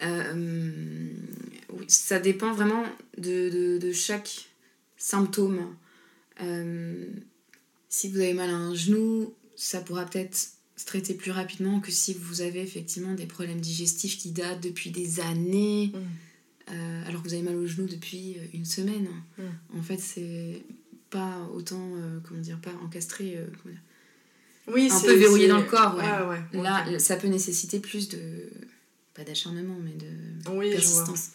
[0.01, 1.11] Euh,
[1.87, 2.85] ça dépend vraiment
[3.17, 4.49] de, chaque
[4.95, 5.75] symptôme.
[6.41, 7.05] Euh,
[7.89, 11.91] si vous avez mal à un genou, ça pourra peut-être se traiter plus rapidement que
[11.91, 15.91] si vous avez effectivement des problèmes digestifs qui datent depuis des années.
[15.93, 16.01] Mhm.
[16.71, 19.07] Euh, alors que vous avez mal au genou depuis euh, une semaine.
[19.37, 19.77] Hmm.
[19.79, 20.61] En fait, c'est
[21.09, 23.83] pas autant, euh, comment dire, pas encastré, comment dire,
[24.67, 25.95] oui, un peu verrouillé dans le corps.
[25.95, 26.61] Ouais.
[26.61, 28.19] Là, ça peut nécessiter plus de
[29.15, 30.05] pas d'acharnement mais de
[30.51, 31.31] oui, persistance.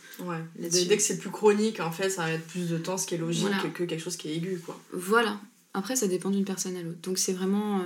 [0.56, 3.16] Dès que c'est plus chronique, en fait, ça va être plus de temps, ce qui
[3.16, 4.80] est logique, que quelque chose qui est aigu, quoi.
[4.92, 5.40] Voilà.
[5.74, 7.00] Après, ça dépend d'une personne à l'autre.
[7.02, 7.82] Donc c'est vraiment,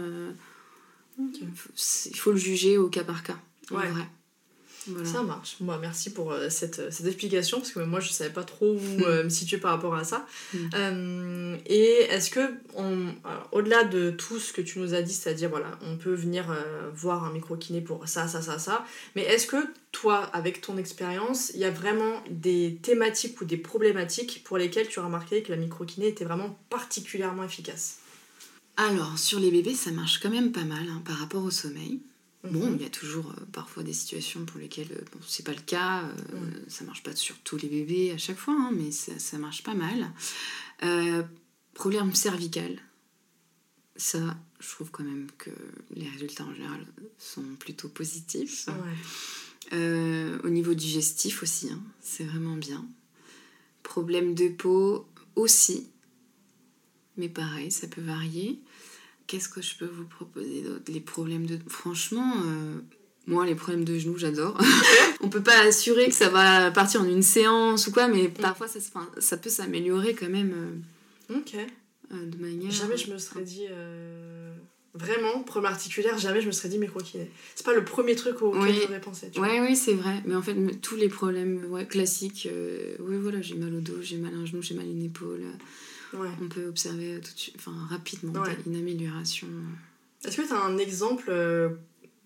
[1.19, 3.39] il faut le juger au cas par cas.
[3.71, 4.09] En vrai.
[5.05, 5.57] Ça marche.
[5.61, 8.75] Moi, merci pour euh, cette, cette, explication, parce que moi, je ne savais pas trop
[8.75, 9.05] où hmm.
[9.05, 10.27] euh, me situer par rapport à ça.
[10.55, 10.69] Hmm.
[10.75, 12.41] Euh, et est-ce que,
[13.53, 16.55] au-delà de tout ce que tu nous as dit, c'est-à-dire, voilà, on peut venir
[16.95, 18.85] voir un micro-kiné pour ça, ça, ça, ça,
[19.17, 19.57] mais est-ce que
[19.93, 24.89] toi, avec ton expérience, il y a vraiment des thématiques ou des problématiques pour lesquelles
[24.89, 27.99] tu as remarqué que la micro-kiné était vraiment particulièrement efficace?
[28.77, 32.01] Alors, sur les bébés, ça marche quand même pas mal hein, par rapport au sommeil.
[32.45, 32.77] Bon, mhm.
[32.77, 35.61] il y a toujours euh, parfois des situations pour lesquelles euh, bon, c'est pas le
[35.61, 39.19] cas, euh, ça marche pas sur tous les bébés à chaque fois, hein, mais ça,
[39.19, 40.13] ça, marche pas mal.
[41.75, 42.81] problème cervical,
[43.97, 45.51] ça, je trouve quand même que
[45.95, 46.87] les résultats en général
[47.19, 48.69] sont plutôt positifs.
[49.73, 52.87] au niveau digestif aussi, hein, c'est vraiment bien.
[53.83, 55.89] Problème de peau aussi,
[57.17, 58.61] mais pareil, ça peut varier.
[59.29, 60.85] Qu'est-ce que je peux vous proposer d'autre?
[60.89, 61.59] Les problèmes de...
[61.69, 62.81] Franchement, euh,
[63.27, 64.59] moi, les problèmes de genoux, j'adore.
[65.21, 68.33] on peut pas assurer que ça va partir en une séance ou quoi, mais mm.
[68.41, 68.81] parfois, ça,
[69.19, 70.83] ça peut s'améliorer quand même.
[71.31, 71.57] Euh, ok.
[71.57, 72.71] Euh, de manière...
[72.71, 73.67] Jamais je me serais dit
[74.95, 77.31] vraiment, problème articulaire, jamais je me serais dit micro-kiné.
[77.55, 78.81] C'est pas le premier truc auquel Oui.
[78.83, 79.31] j'aurais pensé.
[79.31, 80.23] Tu Ouais, oui, c'est vrai.
[80.25, 82.49] Mais en fait, tous les problèmes ouais, classiques,
[82.99, 85.05] oui, voilà, j'ai mal au dos, j'ai mal à un genou, j'ai mal à une
[85.05, 85.45] épaule.
[86.15, 86.29] Ouais.
[86.43, 88.57] On peut observer tout de suite, enfin, rapidement Ouais.
[88.67, 89.47] une amélioration.
[90.25, 91.71] Est-ce que tu as un exemple euh,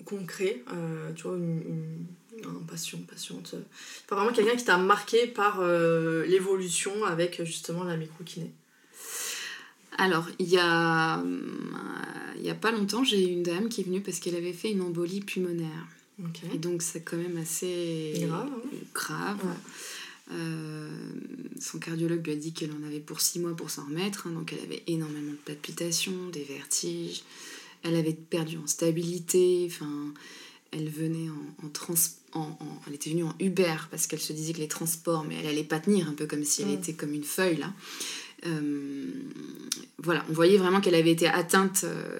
[0.04, 2.06] concret, euh, tu vois, une, une-
[2.46, 3.60] un patient, patiente, euh,
[4.08, 8.50] pas vraiment quelqu'un qui t'a marqué par euh, l'évolution avec euh, justement la micro-kiné?
[9.98, 11.40] Alors, il y a, euh,
[12.36, 14.54] il y a pas longtemps, j'ai eu une dame qui est venue parce qu'elle avait
[14.54, 15.86] fait une embolie pulmonaire.
[16.54, 18.76] Et donc, c'est quand même assez Grave, hein.
[18.94, 19.38] grave.
[19.44, 19.50] Ouais.
[20.32, 20.90] Euh,
[21.60, 24.26] son cardiologue lui a dit qu'elle en avait pour six mois pour s'en remettre.
[24.26, 27.22] hein, donc, elle avait énormément de palpitations, des vertiges.
[27.82, 29.64] Elle avait perdu en stabilité.
[29.70, 30.14] Enfin,
[30.70, 31.94] elle venait en, en trans...
[32.34, 35.36] En, en- elle était venue en Uber parce qu'elle se disait que les transports, mais
[35.38, 36.78] elle allait pas tenir, un peu comme si elle Mm.
[36.78, 37.74] était comme une feuille, là.
[38.46, 39.10] Euh,
[39.98, 42.18] voilà, on voyait vraiment qu'elle avait été atteinte euh,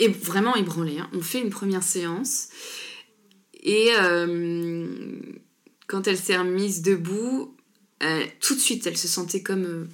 [0.00, 0.98] et vraiment ébranlée.
[0.98, 1.08] hein.
[1.14, 2.48] On fait une première séance
[3.62, 5.06] et euh,
[5.86, 7.54] quand elle s'est remise debout,
[8.02, 9.84] euh, tout de suite, elle se sentait comme euh,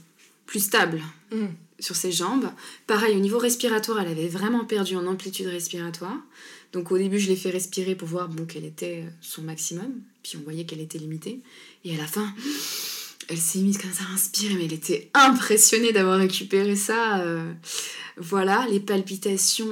[0.47, 1.47] plus stable Mm.
[1.79, 2.49] sur ses jambes.
[2.87, 6.17] Pareil, au niveau respiratoire, elle avait vraiment perdu en amplitude respiratoire.
[6.73, 9.93] Donc au début, je l'ai fait respirer pour voir bon, quel était euh, son maximum.
[10.23, 11.41] Puis on voyait qu'elle était limitée.
[11.85, 12.35] Et à la fin,
[13.29, 17.21] elle s'est mise comme ça à inspirer, mais elle était impressionnée d'avoir récupéré ça.
[17.21, 17.53] euh,
[18.17, 19.69] voilà, les palpitations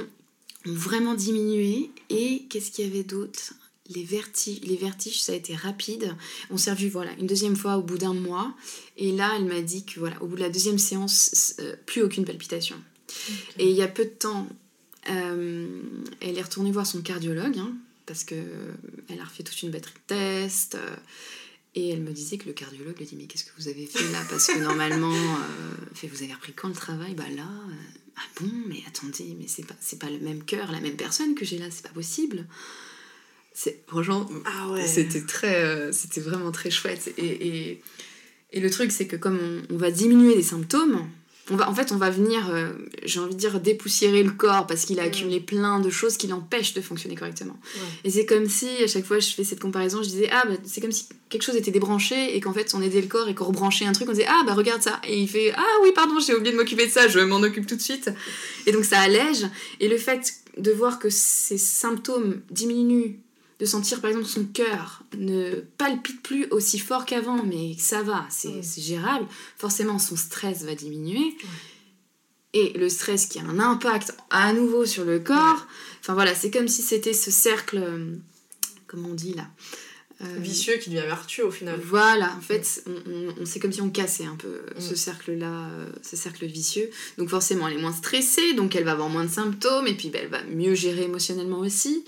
[0.67, 1.89] ont vraiment diminué.
[2.11, 3.53] Et qu'est-ce qu'il y avait d'autre?
[3.89, 6.15] Les vertiges, les vertiges, ça a été rapide.
[6.49, 8.53] On s'est revu voilà, une deuxième fois au bout d'un mois.
[8.97, 12.01] Et là, elle m'a dit que voilà, au bout de la deuxième séance, euh, plus
[12.01, 12.75] aucune palpitation.
[13.57, 14.47] Et il y a peu de temps,
[15.09, 15.67] euh,
[16.19, 17.73] elle est retournée voir son cardiologue, hein,
[18.05, 18.73] parce que euh,
[19.09, 20.75] elle a refait toute une batterie de tests.
[20.75, 20.95] euh,
[21.75, 23.85] et elle me disait que le cardiologue lui a dit Mais qu'est-ce que vous avez
[23.85, 24.19] fait là?
[24.31, 25.13] Parce que normalement,
[25.93, 27.13] fait, vous avez repris quand le travail?
[27.13, 27.47] Bah là,
[28.15, 31.35] ah bon, mais attendez, mais c'est pas, c'est pas le même cœur, la même personne
[31.35, 32.47] que j'ai là, c'est pas possible.
[33.59, 34.85] C'est, franchement, Ah ouais.
[34.85, 37.11] c'était très euh, c'était vraiment très chouette.
[37.17, 37.81] Et, et,
[38.51, 39.39] et le truc c'est que comme
[39.69, 41.07] on, on va diminuer les symptômes
[41.49, 42.71] on va en fait on va venir euh,
[43.03, 46.27] j'ai envie de dire dépoussiérer le corps parce qu'il a accumulé plein de choses qui
[46.27, 47.57] l'empêchent de fonctionner correctement.
[47.75, 47.81] Ouais.
[48.03, 50.53] et c'est comme si à chaque fois je fais cette comparaison je disais ah bah,
[50.63, 53.33] c'est comme si quelque chose était débranché et qu'en fait on aidait le corps et
[53.33, 55.01] qu'on rebranchait un truc on disait ah bah regarde ça.
[55.07, 57.65] Et il fait ah oui pardon j'ai oublié de m'occuper de ça je m'en occupe
[57.65, 58.11] tout de suite.
[58.67, 59.47] Et donc ça allège.
[59.79, 63.15] Et le fait de voir que ces symptômes diminuent
[63.59, 68.25] de sentir par exemple son cœur ne palpite plus aussi fort qu'avant, mais ça va,
[68.29, 69.25] c'est gérable,
[69.57, 71.35] forcément son stress va diminuer.
[72.53, 75.67] Et le stress qui a un impact à nouveau sur le corps,
[75.99, 78.15] enfin voilà, c'est comme si c'était ce cercle, euh,
[78.87, 79.47] comment on dit là
[80.21, 81.79] Euh, Vicieux qui devient vertueux au final.
[81.79, 84.81] voilà, en fait, on, c'est comme si on cassait un peu Mm.
[84.81, 86.89] ce cercle-là, euh, ce cercle vicieux.
[87.19, 90.09] Donc forcément, elle est moins stressée, donc elle va avoir moins de symptômes, et puis
[90.09, 92.03] ben, elle va mieux gérer émotionnellement aussi.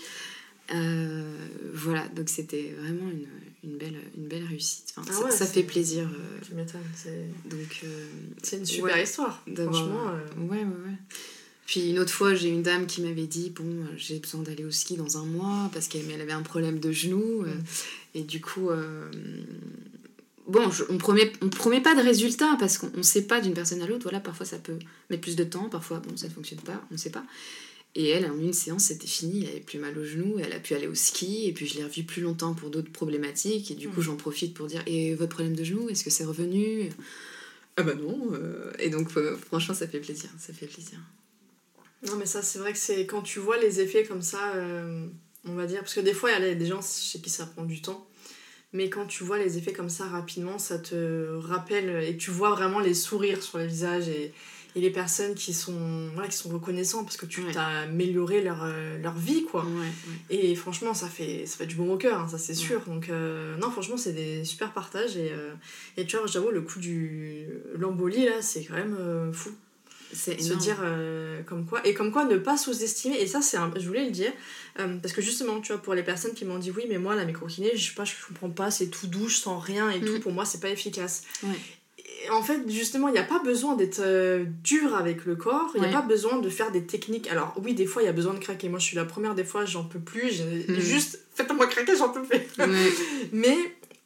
[0.74, 1.36] Euh,
[1.74, 3.26] voilà, donc c'était vraiment une,
[3.70, 4.94] une belle, une belle réussite.
[4.96, 6.04] Enfin, Ah ça, ouais, ça c'est- fait plaisir.
[6.08, 6.82] euh, Tu m'étonnes.
[6.96, 8.06] C'est donc, euh,
[8.44, 9.04] c'est une super Ouais.
[9.04, 9.44] histoire.
[9.56, 10.06] Franchement.
[10.38, 10.98] Ouais, ouais, ouais.
[11.66, 14.72] Puis une autre fois, j'ai une dame qui m'avait dit Bon, j'ai besoin d'aller au
[14.72, 17.42] ski dans un mois parce qu'elle elle avait un problème de genou.
[17.44, 17.48] Mm.
[18.16, 18.70] et du coup,
[20.48, 23.54] bon, je- on promet, on promet pas de résultats parce qu'on ne sait pas d'une
[23.54, 24.04] personne à l'autre.
[24.04, 24.78] Voilà, parfois ça peut
[25.10, 27.24] mettre plus de temps, parfois bon, ça ne fonctionne pas, on ne sait pas.
[27.95, 30.60] Et elle, en une séance, c'était fini, elle avait plus mal au genou, elle a
[30.60, 33.75] pu aller au ski, et puis je l'ai revue plus longtemps pour d'autres problématiques, et
[33.75, 34.04] du coup Mm.
[34.04, 36.89] j'en profite pour dire Et votre problème de genou, est-ce que c'est revenu?
[37.78, 40.99] Ah bah non euh, Et donc, euh, franchement, ça fait plaisir, ça fait plaisir.
[42.08, 45.08] Non, mais ça, c'est vrai que c'est quand tu vois les effets comme ça, euh,
[45.45, 47.45] on va dire, parce que des fois, il y a des gens chez qui ça
[47.45, 48.08] prend du temps,
[48.71, 52.52] mais quand tu vois les effets comme ça rapidement, ça te rappelle et tu vois
[52.52, 54.32] vraiment les sourires sur les visages et,
[54.76, 57.58] et les personnes qui sont, voilà, qui sont reconnaissants parce que tu Ouais.
[57.58, 59.66] as amélioré leur, euh, leur vie, quoi.
[59.66, 59.88] Ouais.
[60.30, 62.82] Et franchement, ça fait, ça fait du bon au cœur, hein, ça c'est sûr.
[62.88, 65.18] Donc, euh, non, franchement, c'est des super partages.
[65.18, 65.54] Et, euh,
[65.98, 69.50] et tu vois, j'avoue, le coup du l'embolie, là, c'est quand même euh, fou.
[70.12, 71.86] C'est Se dire euh, comme quoi.
[71.86, 73.20] Et comme quoi ne pas sous-estimer.
[73.22, 74.32] Et ça, c'est un- je voulais le dire.
[74.80, 77.16] euh, parce que justement, tu vois, pour les personnes qui m'ont dit oui, mais moi,
[77.16, 80.14] la microkiné, je sais pas, je comprends pas, c'est tout douche, sans rien et tout.
[80.18, 80.20] Mm.
[80.22, 81.24] Pour moi, c'est pas efficace.
[81.44, 81.50] Ouais.
[82.32, 85.80] En fait, justement, il n'y a pas besoin d'être euh, dur avec le corps, il
[85.82, 85.96] n'y a Ouais.
[85.96, 87.28] pas besoin de faire des techniques.
[87.30, 88.70] Alors, oui, des fois, il y a besoin de craquer.
[88.70, 90.42] Moi, je suis la première, des fois, j'en peux plus.
[90.42, 90.80] Mm.
[90.80, 92.40] Juste, faites-moi craquer, j'en peux plus.
[92.58, 92.68] Ouais.
[93.32, 93.58] Mais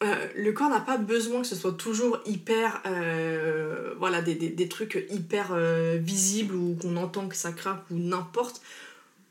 [0.04, 2.82] euh, le corps n'a pas besoin que ce soit toujours hyper.
[2.86, 5.56] euh, voilà, des, des, des trucs hyper
[5.98, 8.62] visibles ou qu'on entend que ça craque ou n'importe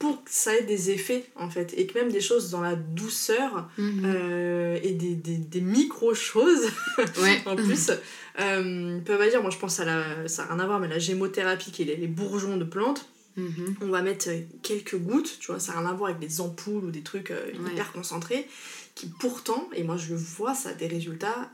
[0.03, 1.73] pour que ça ait des effets en fait.
[1.77, 4.03] Et que même des choses dans la douceur Mhm.
[4.05, 6.65] euh, et des, des, des micro-choses
[7.23, 7.41] Ouais.
[7.47, 7.93] en plus
[8.41, 9.41] euh, peuvent agir.
[9.43, 10.27] Moi je pense à la.
[10.29, 13.07] ça n'a rien à voir, mais la gémothérapie qui est les, les bourgeons de plantes.
[13.37, 13.77] Mhm.
[13.81, 14.29] On va mettre
[14.63, 17.33] quelques gouttes, tu vois, ça n'a rien à voir avec des ampoules ou des trucs
[17.55, 18.47] hyper concentrés,
[18.95, 21.49] qui pourtant, et moi je le vois, ça a des résultats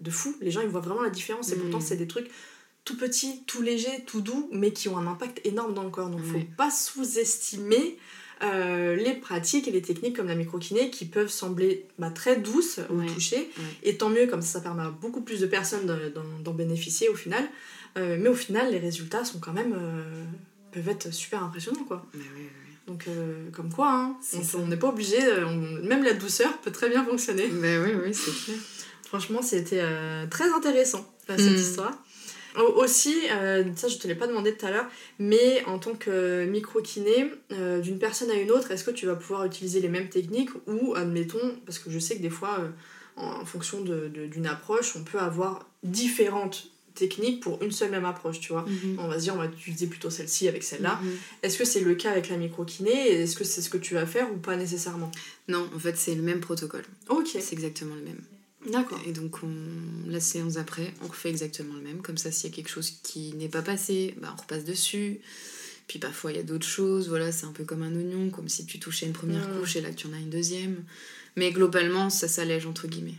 [0.00, 0.36] de fou.
[0.42, 1.84] Les gens ils voient vraiment la différence, et pourtant mhm.
[1.88, 2.28] c'est des trucs
[2.86, 6.08] tout petits, tout légers, tout doux, mais qui ont un impact énorme dans le corps.
[6.08, 7.98] Donc il ne faut pas sous-estimer
[8.42, 12.80] euh, les pratiques et les techniques comme la microkiné qui peuvent sembler bah, très douces
[12.88, 13.50] au toucher.
[13.82, 15.92] Et tant mieux, comme ça, ça permet à beaucoup plus de personnes
[16.44, 17.44] d'en bénéficier au final.
[17.98, 19.74] Euh, mais au final, les résultats sont quand même.
[19.76, 20.24] Euh,
[20.70, 22.06] peuvent être super impressionnants, quoi.
[22.86, 23.08] Donc,
[23.52, 24.16] comme quoi, hein,
[24.54, 25.18] on n'est pas obligé.
[25.82, 27.48] même la douceur peut très bien fonctionner.
[27.48, 28.58] Mais oui, oui, c'est clair.
[29.06, 29.82] Franchement, c'était
[30.30, 31.54] très intéressant, cette hmm.
[31.54, 32.05] histoire.
[32.76, 34.86] Aussi, euh, ça je te l'ai pas demandé tout à l'heure,
[35.18, 39.14] mais en tant que micro-kiné, euh, d'une personne à une autre, est-ce que tu vas
[39.14, 42.68] pouvoir utiliser les mêmes techniques ou, admettons, parce que je sais que des fois, euh,
[43.16, 48.52] en, fonction d'une approche, on peut avoir différentes techniques pour une seule même approche, tu
[48.52, 48.62] vois.
[48.62, 48.98] Mhm.
[48.98, 50.98] On va se dire, on va utiliser plutôt celle-ci avec celle-là.
[51.02, 51.10] Mhm.
[51.42, 54.06] Est-ce que c'est le cas avec la micro-kiné Est-ce que c'est ce que tu vas
[54.06, 55.12] faire ou pas nécessairement?
[55.48, 56.84] Non, en fait, c'est le même protocole.
[57.08, 57.28] Ok.
[57.38, 58.20] C'est exactement le même.
[58.70, 59.00] D'accord.
[59.06, 62.02] Et donc, on, la séance après, on refait exactement le même.
[62.02, 65.20] Comme ça, s'il y a quelque chose qui n'est pas passé, bah, on repasse dessus.
[65.86, 67.08] Puis parfois, il y a d'autres choses.
[67.08, 69.58] Voilà, c'est un peu comme un oignon, comme si tu touchais une première mmh.
[69.58, 70.82] couche et là, tu en as une deuxième.
[71.36, 73.18] Mais globalement, ça s'allège, entre guillemets.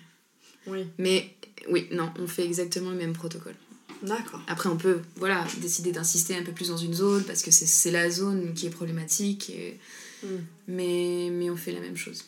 [0.66, 0.86] Oui.
[0.98, 1.34] Mais
[1.70, 3.56] oui, non, on fait exactement le même protocole.
[4.04, 4.42] D'accord.
[4.48, 7.92] Après, on peut voilà, décider d'insister un peu plus dans une zone parce que c'est
[7.92, 9.50] la zone qui est problématique.
[9.50, 9.80] Et...
[10.24, 10.28] Mmh.
[10.68, 12.26] Mais, mais on fait la même chose.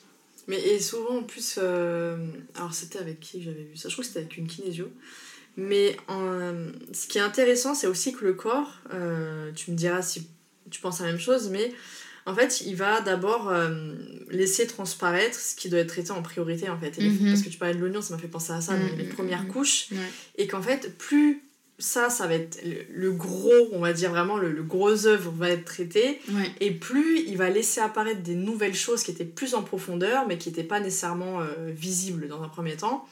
[0.49, 2.17] Mais et souvent en plus, euh,
[2.55, 3.87] alors c'était avec qui j'avais vu ça?
[3.87, 4.91] Je crois que c'était avec une kinésio.
[5.57, 5.95] Mais
[6.91, 10.27] ce qui est intéressant, c'est aussi que le corps, euh, tu me diras si
[10.71, 11.71] tu penses la même chose, mais
[12.25, 13.93] en fait, il va d'abord euh,
[14.29, 16.97] laisser transparaître ce qui doit être traité en priorité, en fait.
[16.97, 17.27] Mhm.
[17.27, 18.97] Parce que tu parlais de l'oignon, ça m'a fait penser à ça, mhm.
[18.97, 19.89] les premières couches.
[20.37, 21.43] Et qu'en fait, plus
[21.79, 22.61] ça, ça va être
[22.93, 26.19] le, gros, on va dire vraiment, le, gros œuvre va être traité.
[26.59, 30.37] Et plus il va laisser apparaître des nouvelles choses qui étaient plus en profondeur, mais
[30.37, 33.07] qui n'étaient pas nécessairement euh, visibles dans un premier temps.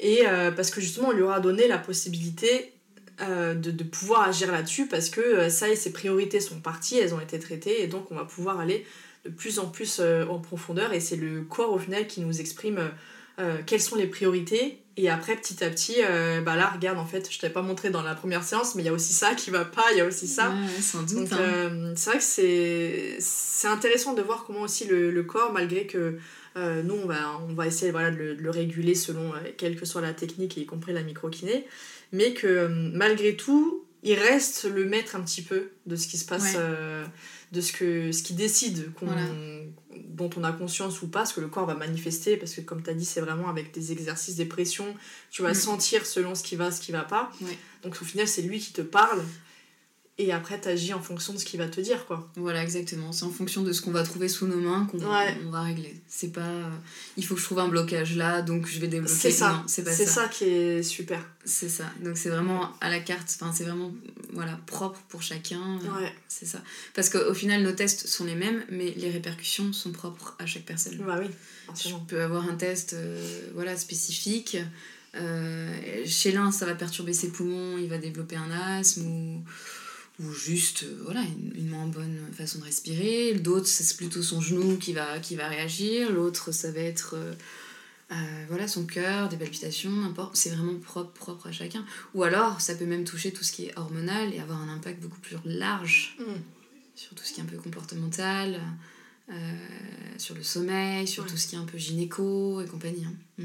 [0.00, 2.72] Et euh, parce que justement, on lui aura donné la possibilité
[3.20, 7.14] euh, de, de, pouvoir agir là-dessus, parce que ça et ses priorités sont parties, elles
[7.14, 8.86] ont été traitées, et donc on va pouvoir aller
[9.26, 10.94] de plus en plus en profondeur.
[10.94, 12.90] Et c'est le corps au final qui nous exprime
[13.66, 17.30] quelles sont les priorités et après, petit à petit, euh, bah là, regarde, en fait,
[17.30, 19.50] je t'avais pas montré dans la première séance, mais il y a aussi ça qui
[19.50, 20.54] va pas, il y a aussi ça.
[20.80, 21.32] sans doute.
[21.32, 21.38] Hein.
[21.38, 25.86] Euh, c'est vrai que c'est, c'est intéressant de voir comment aussi le, le corps, malgré
[25.86, 26.16] que
[26.56, 29.78] euh, nous, on va, on va essayer voilà, de, le, de le réguler selon quelle
[29.78, 31.66] que soit la technique, y compris la microkiné,
[32.12, 36.24] mais que malgré tout, il reste le maître un petit peu de ce qui se
[36.24, 36.56] passe
[37.52, 38.92] de ce, que, ce qui décide
[39.94, 42.82] dont on a conscience ou pas, ce que le corps va manifester, parce que comme
[42.82, 44.94] tu as dit, c'est vraiment avec des exercices, des pressions,
[45.30, 45.54] tu vas mm.
[45.54, 47.30] sentir selon ce qui va, ce qui va pas.
[47.82, 49.22] Donc au final, c'est lui qui te parle
[50.18, 52.26] et après t'agis en fonction de ce qu'il va te dire quoi.
[52.36, 53.12] Voilà exactement.
[53.12, 55.94] C'est en fonction de ce qu'on va trouver sous nos mains qu'on on va régler.
[56.08, 56.70] C'est pas euh,
[57.16, 59.62] il faut que je trouve un blocage là donc je vais débloquer c'est ça.
[59.66, 60.28] c'est ça.
[60.28, 61.20] qui est super.
[61.44, 61.84] C'est ça.
[62.02, 63.92] Donc c'est vraiment à la carte enfin c'est vraiment
[64.32, 66.12] voilà propre pour chacun ouais.
[66.28, 66.62] c'est ça.
[66.94, 70.64] Parce qu'au final nos tests sont les mêmes mais les répercussions sont propres à chaque
[70.64, 70.96] personne.
[70.98, 71.28] Bah oui
[71.74, 74.56] je peux avoir un test euh, voilà spécifique
[75.14, 79.42] euh, chez l'un ça va perturber ses poumons il va développer un asthme ou
[80.20, 84.76] ou juste euh, voilà une, moins bonne façon de respirer d'autres c'est plutôt son genou
[84.78, 87.34] qui va qui va réagir l'autre ça va être euh,
[88.12, 92.60] euh, voilà son cœur des palpitations n'importe c'est vraiment propre propre à chacun ou alors
[92.60, 95.36] ça peut même toucher tout ce qui est hormonal et avoir un impact beaucoup plus
[95.44, 96.24] large mm.
[96.94, 98.60] sur tout ce qui est un peu comportemental
[100.18, 103.42] sur le sommeil sur tout ce qui est un peu gynéco et compagnie hein.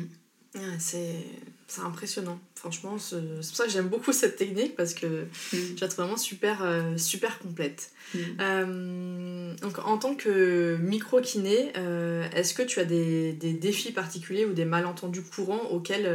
[0.56, 0.78] mm.
[0.80, 1.26] c'est
[1.72, 2.38] c'est impressionnant.
[2.56, 5.78] Franchement, c'est pour ça que j'aime beaucoup cette technique parce que mm.
[5.78, 7.92] je la trouve vraiment super, euh, super complète.
[8.14, 8.20] Mm.
[8.42, 14.44] Euh, donc, en tant que micro-kiné, euh, est-ce que tu as des, des, défis particuliers
[14.44, 16.10] ou des malentendus courants auxquels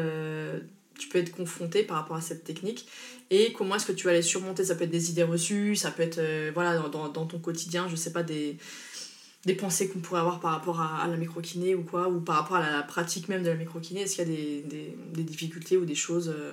[0.98, 2.86] tu peux être confronté par rapport à cette technique?
[3.30, 4.62] Et comment est-ce que tu vas les surmonter?
[4.62, 6.20] Ça peut être des idées reçues, ça peut être
[6.52, 8.58] voilà, dans, dans ton quotidien, je sais pas, des,
[9.46, 12.56] des pensées qu'on pourrait avoir par rapport à, la microkiné ou quoi, ou par rapport
[12.56, 15.76] à la pratique même de la microkiné Est-ce qu'il y a des, des, des, difficultés
[15.76, 16.52] ou des choses euh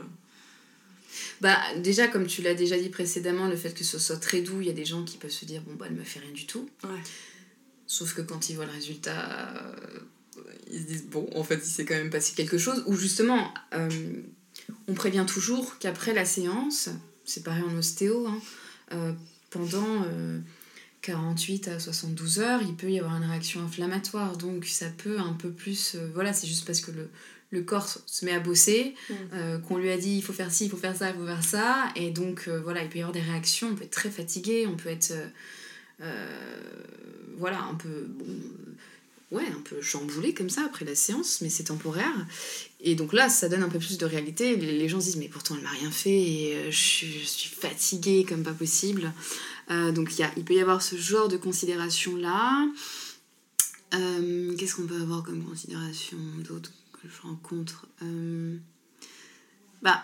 [1.42, 4.62] Bah déjà, comme tu l'as déjà dit précédemment, le fait que ce soit très doux,
[4.62, 6.32] il y a des gens qui peuvent se dire, bon, bah elle me fait rien
[6.32, 6.70] du tout.
[6.84, 6.90] Ouais.
[7.88, 11.70] Sauf que quand ils voient le résultat, euh, ils se disent, bon, en fait, il
[11.70, 12.84] s'est quand même passé quelque chose.
[12.86, 13.90] Ou justement, euh,
[14.88, 16.90] on prévient toujours qu'après la séance,
[17.26, 19.16] c'est pareil en ostéo, hein,
[19.50, 20.06] pendant
[21.04, 24.38] 48 à 72 heures, il peut y avoir une réaction inflammatoire.
[24.38, 25.96] Donc ça peut un peu plus...
[25.96, 27.10] Euh, voilà, c'est juste parce que le,
[27.52, 29.14] le corps se met à bosser, mm.
[29.34, 31.26] euh, qu'on lui a dit il faut faire ci, il faut faire ça, il faut
[31.26, 31.90] faire ça.
[31.96, 34.66] Et donc euh, voilà, il peut y avoir des réactions, on peut être très fatigué,
[34.66, 35.14] on peut être
[37.38, 38.08] voilà, un peu
[39.32, 42.28] ouais, un peu chamboulé comme ça après la séance, mais c'est temporaire.
[42.80, 44.56] Et donc là, ça donne un peu plus de réalité.
[44.56, 48.26] Les gens se disent, mais pourtant, elle m'a rien fait et euh, je, suis, fatiguée
[48.28, 49.12] comme pas possible.
[49.72, 52.68] Euh, donc y il peut y avoir ce genre de considération-là.
[53.94, 57.88] Euh, qu'est-ce qu'on peut avoir comme considération d'autres que je rencontre
[59.82, 60.04] Bah,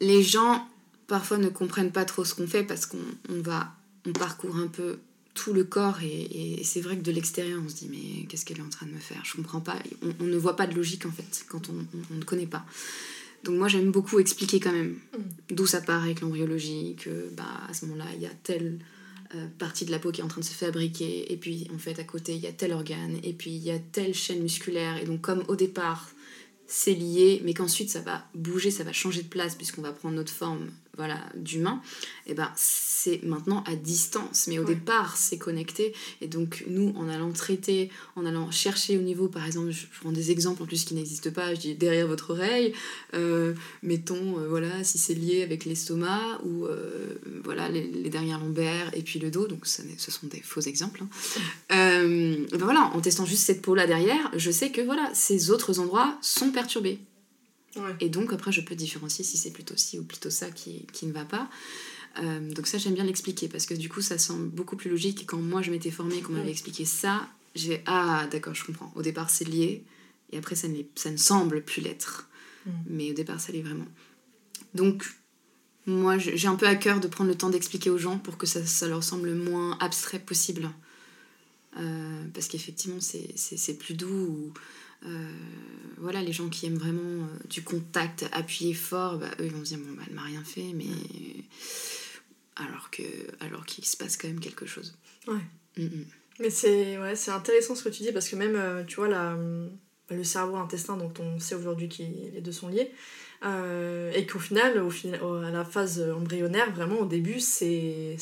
[0.00, 0.68] les gens
[1.06, 3.74] parfois ne comprennent pas trop ce qu'on fait parce qu'on va,
[4.06, 4.98] on parcourt un peu
[5.38, 8.58] tout le corps et, c'est vrai que de l'extérieur on se dit mais qu'est-ce qu'elle
[8.58, 9.22] est en train de me faire?
[9.24, 9.76] Je comprends pas.
[10.20, 12.66] On, ne voit pas de logique en fait quand on, ne connaît pas.
[13.44, 15.54] Donc moi j'aime beaucoup expliquer quand même mm.
[15.54, 18.80] d'où ça part avec l'embryologie que bah à ce moment-là il y a telle
[19.36, 21.78] euh, partie de la peau qui est en train de se fabriquer et puis en
[21.78, 24.42] fait à côté il y a tel organe et puis il y a telle chaîne
[24.42, 24.96] musculaire.
[25.00, 26.10] Et donc comme au départ
[26.66, 30.16] c'est lié, mais qu'ensuite ça va bouger, ça va changer de place puisqu'on va prendre
[30.16, 30.68] notre forme
[30.98, 31.80] voilà, d'humain,
[32.26, 34.46] et eh ben c'est maintenant à distance.
[34.48, 35.94] Mais au départ, c'est connecté.
[36.20, 40.10] Et donc, nous, en allant traiter, en allant chercher au niveau, par exemple, je prends
[40.10, 42.74] des exemples en plus qui n'existent pas, je dis derrière votre oreille,
[43.14, 48.40] euh, mettons, euh, voilà, si c'est lié avec l'estomac ou euh, voilà, les, les, derrière
[48.40, 51.04] lombaires et puis le dos, donc ce sont des faux exemples.
[51.04, 51.08] Hein.
[52.50, 56.18] ben voilà, en testant juste cette peau-là derrière, je sais que voilà, ces autres endroits
[56.20, 56.98] sont perturbés.
[58.00, 61.06] Et donc après, je peux différencier si c'est plutôt ci ou plutôt ça qui, qui
[61.06, 61.48] ne va pas.
[62.22, 65.22] Euh, donc ça, j'aime bien l'expliquer parce que du coup, ça semble beaucoup plus logique.
[65.22, 68.92] Et quand moi, je m'étais formée, qu'on m'avait expliqué ça, j'ai ah d'accord, je comprends.
[68.94, 69.84] Au départ, c'est lié,
[70.32, 72.28] et après, ça, ça ne semble plus l'être.
[72.66, 72.70] Mm.
[72.86, 73.86] Mais au départ, ça l'est vraiment.
[74.74, 75.04] Donc,
[75.86, 78.46] moi, j'ai un peu à cœur de prendre le temps d'expliquer aux gens pour que
[78.46, 80.70] ça, ça leur semble le moins abstrait possible.
[81.78, 84.52] Euh, parce qu'effectivement, c'est plus doux.
[85.06, 85.32] Euh,
[85.98, 89.64] voilà, les gens qui aiment vraiment euh, du contact appuyé fort, bah, eux ils vont
[89.64, 90.86] se dire bon bah, elle m'a rien fait, mais
[92.56, 93.02] alors que
[93.40, 94.96] alors qu'il se passe quand même quelque chose.
[95.26, 95.34] Ouais.
[95.76, 96.06] Mm, mm.
[96.40, 99.08] Mais c'est ouais, c'est intéressant ce que tu dis parce que même euh, tu vois
[99.08, 99.36] la,
[100.10, 102.92] le cerveau intestin dont on sait aujourd'hui que les deux sont liés
[103.44, 108.16] euh, et qu'au final, au final, à la phase embryonnaire, vraiment au début, c'est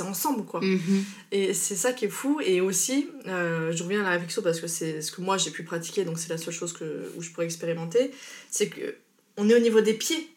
[0.00, 0.60] ensemble quoi.
[0.60, 1.04] Mhm.
[1.32, 2.40] Et c'est ça qui est fou.
[2.44, 5.50] Et aussi, euh, je reviens à la réflexion parce que c'est ce que moi j'ai
[5.50, 8.10] pu pratiquer, donc c'est la seule chose que, où je pourrais expérimenter,
[8.50, 8.96] c'est que
[9.36, 10.28] on est au niveau des pieds,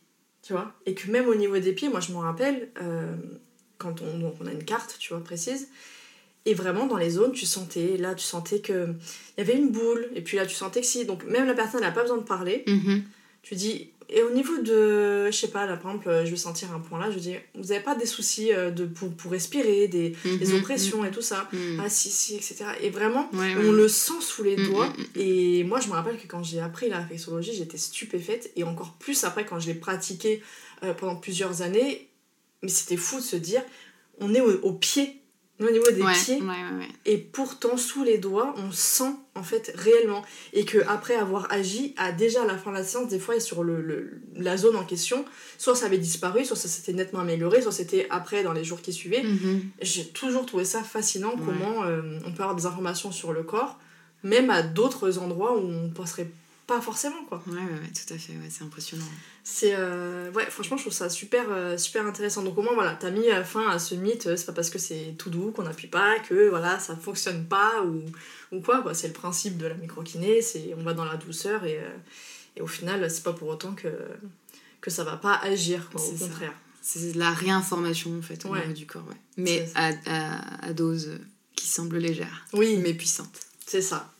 [0.42, 3.16] tu vois, et que même au niveau des pieds, moi je m'en rappelle, euh,
[3.78, 5.68] quand on, donc on a une carte, tu vois, précise,
[6.46, 8.96] et vraiment, dans les zones, tu sentais, là, tu sentais qu'il
[9.38, 11.82] y avait une boule, et puis là, tu sentais que si, donc même la personne
[11.82, 13.04] n'a pas besoin de parler, mhm.
[13.44, 16.72] tu dis, et au niveau de, je sais pas, là par exemple, je vais sentir
[16.72, 19.88] un point là, je dis, vous avez pas des soucis euh, de, pour, pour respirer,
[19.88, 21.08] des, mhm, des oppressions mhm.
[21.08, 21.82] et tout ça mhm.
[21.84, 22.66] Ah si, si, etc.
[22.82, 24.94] Et vraiment, on le sent sous les doigts.
[25.16, 28.52] Et moi, je me rappelle que quand j'ai appris la réflexologie, j'étais stupéfaite.
[28.56, 30.44] Et encore plus après, quand je l'ai pratiqué
[30.84, 32.08] euh, pendant plusieurs années,
[32.62, 33.64] mais c'était fou de se dire,
[34.20, 35.23] on est au, au pied
[35.60, 36.42] au niveau des pieds.
[37.06, 40.24] et pourtant, sous les doigts, on sent en fait réellement.
[40.52, 43.40] Et que après avoir agi, à déjà à la fin de la séance, des fois,
[43.40, 45.26] sur le, le, la zone en question,
[45.58, 48.82] soit ça avait disparu, soit ça s'était nettement amélioré, soit c'était après dans les jours
[48.82, 49.24] qui suivaient.
[49.24, 49.60] Mm-hmm.
[49.82, 53.80] J'ai toujours trouvé ça fascinant comment euh, on peut avoir des informations sur le corps,
[54.24, 56.30] même à d'autres endroits où on passerait
[56.66, 57.44] pas forcément quoi.
[57.48, 59.06] Ouais, ouais, tout à fait, ouais, c'est impressionnant.
[59.44, 62.42] C'est euh, ouais, franchement, je trouve ça super euh, super intéressant.
[62.44, 64.80] Donc au moins voilà, t'as mis euh, fin à ce mythe, c'est pas parce que
[64.80, 68.04] c'est tout doux qu'on n'appuie pas que voilà, ça fonctionne pas ou,
[68.56, 71.66] ou quoi quoi, c'est le principe de la microkiné, c'est on va dans la douceur
[71.66, 71.80] et,
[72.56, 73.90] et au final, c'est pas pour autant que
[74.80, 76.54] que ça va pas agir quoi, au contraire.
[76.82, 79.16] C'est la réinformation en fait au niveau du corps, ouais.
[79.38, 81.20] Mais à, à, à dose
[81.56, 83.40] qui semble légère, oui, mais puissante.
[83.66, 84.13] C'est ça.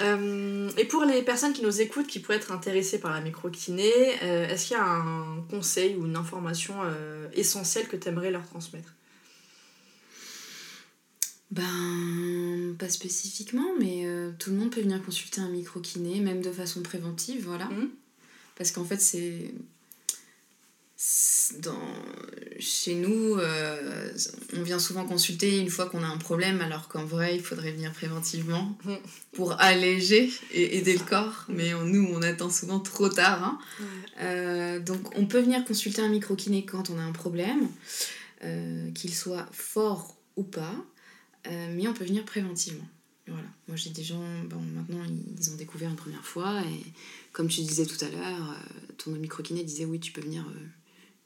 [0.00, 3.90] Euh, et pour les personnes qui nous écoutent, qui pourraient être intéressées par la microkiné,
[4.22, 8.30] euh, est-ce qu'il y a un conseil ou une information euh, essentielle que tu aimerais
[8.30, 8.94] leur transmettre?
[11.50, 14.04] Ben, pas spécifiquement, mais
[14.38, 17.64] tout le monde peut venir consulter un microkiné, même de façon préventive, voilà.
[17.64, 17.88] Mmh.
[18.54, 19.54] Parce qu'en fait, c'est
[21.60, 21.77] dans,
[22.68, 24.12] chez nous, euh,
[24.56, 27.72] on vient souvent consulter une fois qu'on a un problème, alors qu'en vrai, il faudrait
[27.72, 28.94] venir préventivement mm.
[29.32, 31.46] pour alléger et aider le corps.
[31.48, 33.42] Mais nous, on attend souvent trop tard.
[33.42, 33.58] Hein.
[34.20, 37.68] Euh, donc, on peut venir consulter un microkiné quand on a un problème,
[38.44, 40.74] euh, qu'il soit fort ou pas,
[41.72, 42.86] mais on peut venir préventivement.
[43.26, 43.48] Voilà.
[43.68, 45.02] Moi, j'ai des gens, bon, maintenant,
[45.38, 46.92] ils ont découvert une première fois, et
[47.32, 48.56] comme tu disais tout à l'heure,
[48.98, 50.44] ton microkiné disait oui, tu peux venir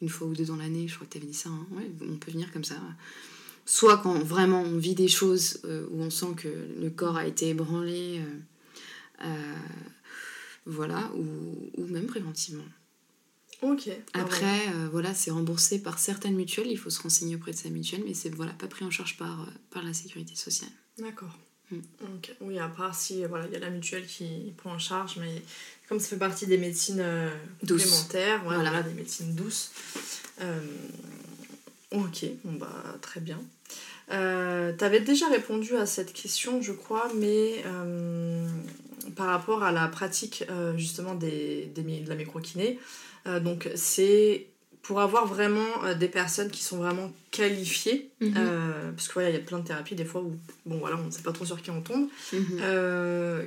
[0.02, 1.66] une fois ou deux dans l'année, je crois que tu avais dit ça, hein.
[2.02, 2.74] on peut venir comme ça.
[3.64, 7.26] Soit quand vraiment on vit des choses euh, où on sent que le corps a
[7.26, 9.54] été ébranlé, euh, euh,
[10.66, 12.64] voilà, ou, ou, même préventivement.
[13.62, 13.88] Ok.
[14.12, 18.02] Après, voilà, c'est remboursé par certaines mutuelles, il faut se renseigner auprès de sa mutuelle,
[18.04, 20.70] mais c'est voilà, pas pris en charge par, par la sécurité sociale.
[20.98, 21.38] D'accord.
[21.72, 22.06] Mm.
[22.42, 25.42] Oui, à part si voilà, il y a la mutuelle qui prend en charge, mais
[25.88, 28.70] comme ça fait partie des médecines euh, complémentaires, ouais, Voilà.
[28.70, 29.72] voilà, des médecines douces.
[30.40, 30.60] Euh,
[31.92, 33.40] ok, bon bah très bien.
[34.10, 38.46] Euh, tu avais déjà répondu à cette question, je crois, mais euh,
[39.16, 42.78] par rapport à la pratique euh, justement des, des de la microkiné,
[43.26, 44.46] euh, donc c'est
[44.82, 48.34] pour avoir vraiment euh, des personnes qui sont vraiment qualifiées, Mhm.
[48.36, 50.96] euh, parce que voilà, il y a plein de thérapies des fois où bon voilà,
[50.96, 52.08] on ne sait pas trop sur qui on tombe.
[52.32, 52.58] Mhm.
[52.60, 53.46] Euh,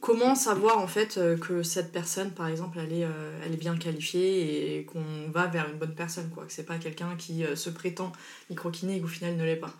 [0.00, 3.06] comment savoir en fait que cette personne par exemple elle est,
[3.44, 6.76] elle est bien qualifiée et qu'on va vers une bonne personne quoi que c'est pas
[6.76, 8.12] quelqu'un qui se prétend
[8.50, 9.72] micro-kiné et qu'au final ne l'est pas?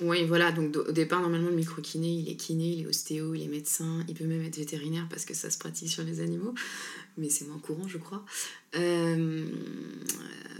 [0.00, 3.42] Oui, voilà, donc au départ, normalement, le micro-kiné, il est kiné, il est ostéo, il
[3.42, 6.54] est médecin, il peut même être vétérinaire parce que ça se pratique sur les animaux,
[7.16, 8.24] mais c'est moins courant, je crois.
[8.76, 9.44] Euh,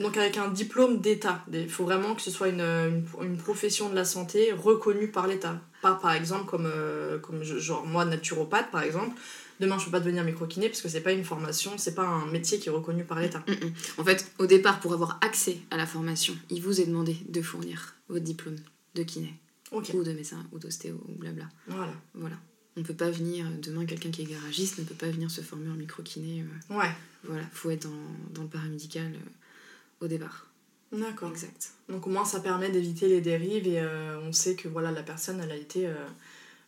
[0.00, 3.90] donc avec un diplôme d'état il faut vraiment que ce soit une, une, une profession
[3.90, 5.60] de la santé reconnue par l'état.
[5.82, 9.16] Pas par exemple comme, euh, comme je- genre moi naturopathe par exemple.
[9.60, 12.26] Demain je peux pas devenir micro-kiné parce que c'est pas une formation c'est pas un
[12.26, 13.42] métier qui est reconnu par l'état.
[13.46, 13.72] Mm, mm.
[13.98, 17.42] En fait, au départ, pour avoir accès à la formation, il vous est demandé de
[17.42, 18.56] fournir votre diplôme
[18.94, 19.34] de kiné,
[19.72, 21.48] ou de médecin, ou d'ostéo, ou blabla.
[21.66, 22.36] voilà Voilà.
[22.76, 25.68] On peut pas venir, demain, quelqu'un qui est garagiste ne peut pas venir se former
[25.70, 26.42] en micro-kiné.
[26.70, 26.90] euh, ouais
[27.24, 30.48] voilà, faut être dans, dans le paramédical euh, au départ.
[30.92, 31.72] d'accord Exact.
[31.88, 35.02] Donc au moins ça permet d'éviter les dérives et euh, on sait que voilà la
[35.02, 35.94] personne elle a été euh,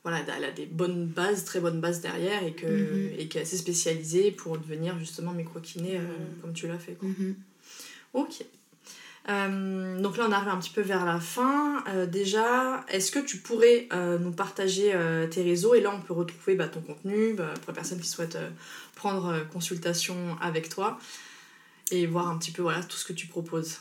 [0.03, 3.19] voilà elle a des bonnes bases très bonnes bases derrière et que Mhm.
[3.21, 6.41] et qu'elle s'est spécialisée pour devenir justement micro-kiné euh, Mhm.
[6.43, 7.09] comme tu l'as fait quoi.
[7.09, 7.37] Mhm.
[8.15, 8.45] Ok.
[9.31, 11.85] Euh, donc là on arrive un petit peu vers la fin.
[11.89, 14.95] Euh, déjà, est-ce que tu pourrais euh, nous partager
[15.31, 15.75] tes réseaux?
[15.75, 18.39] Et là on peut retrouver bah, ton contenu bah, pour les personnes qui souhaitent
[18.95, 20.99] prendre consultation avec toi
[21.91, 23.79] et voir un petit peu voilà tout ce que tu proposes.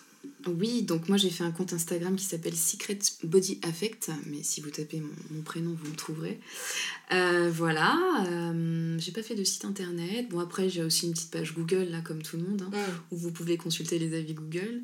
[0.47, 4.59] Oui, donc moi j'ai fait un compte Instagram qui s'appelle Secret Body Affect, mais si
[4.59, 6.39] vous tapez mon, mon prénom, vous me trouverez.
[7.13, 7.97] Euh, voilà,
[8.27, 10.27] euh, j'ai pas fait de site internet.
[10.29, 12.77] Bon, après j'ai aussi une petite page Google, là, comme tout le monde, hein,
[13.11, 14.81] où vous pouvez consulter les avis Google.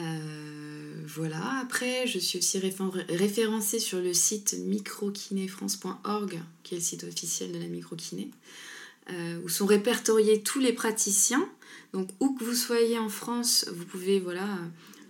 [0.00, 6.82] Euh, voilà, après je suis aussi réfé- référencée sur le site microkinéfrance.org, qui est le
[6.82, 8.30] site officiel de la microkiné,
[9.10, 11.48] euh, où sont répertoriés tous les praticiens.
[11.92, 14.48] Donc où que vous soyez en France, vous pouvez voilà,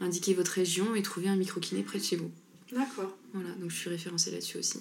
[0.01, 2.31] indiquer votre région et trouver un microkiné près de chez vous.
[2.73, 3.17] D'accord.
[3.33, 4.81] Voilà, donc je suis référencée là-dessus aussi.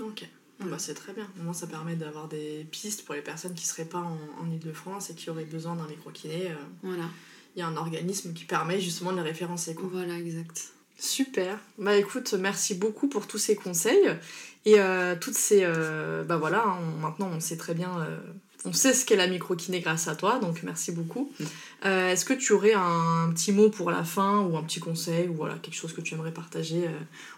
[0.00, 0.28] Ok.
[0.60, 1.28] Bah, c'est très bien.
[1.38, 4.50] Au moins, ça permet d'avoir des pistes pour les personnes qui seraient pas en, en
[4.50, 6.50] Ile-de-France et qui auraient besoin d'un micro-kiné.
[6.50, 7.10] Euh, Voilà,
[7.56, 9.74] Il y a un organisme qui permet justement de les référencer.
[9.74, 9.88] Quoi.
[9.92, 10.72] voilà, exact.
[10.98, 11.58] Super.
[11.78, 14.16] Bah écoute, merci beaucoup pour tous ces conseils
[14.64, 15.60] et euh, toutes ces.
[15.64, 18.00] euh, bah voilà, hein, maintenant on sait très bien.
[18.00, 18.18] euh,
[18.64, 21.30] on sait ce qu'est la micro-kiné grâce à toi, donc merci beaucoup.
[21.38, 21.44] Mm.
[21.84, 25.28] Euh, Est-ce que tu aurais un, petit mot pour la fin ou un petit conseil
[25.28, 26.88] ou voilà, quelque chose que tu aimerais partager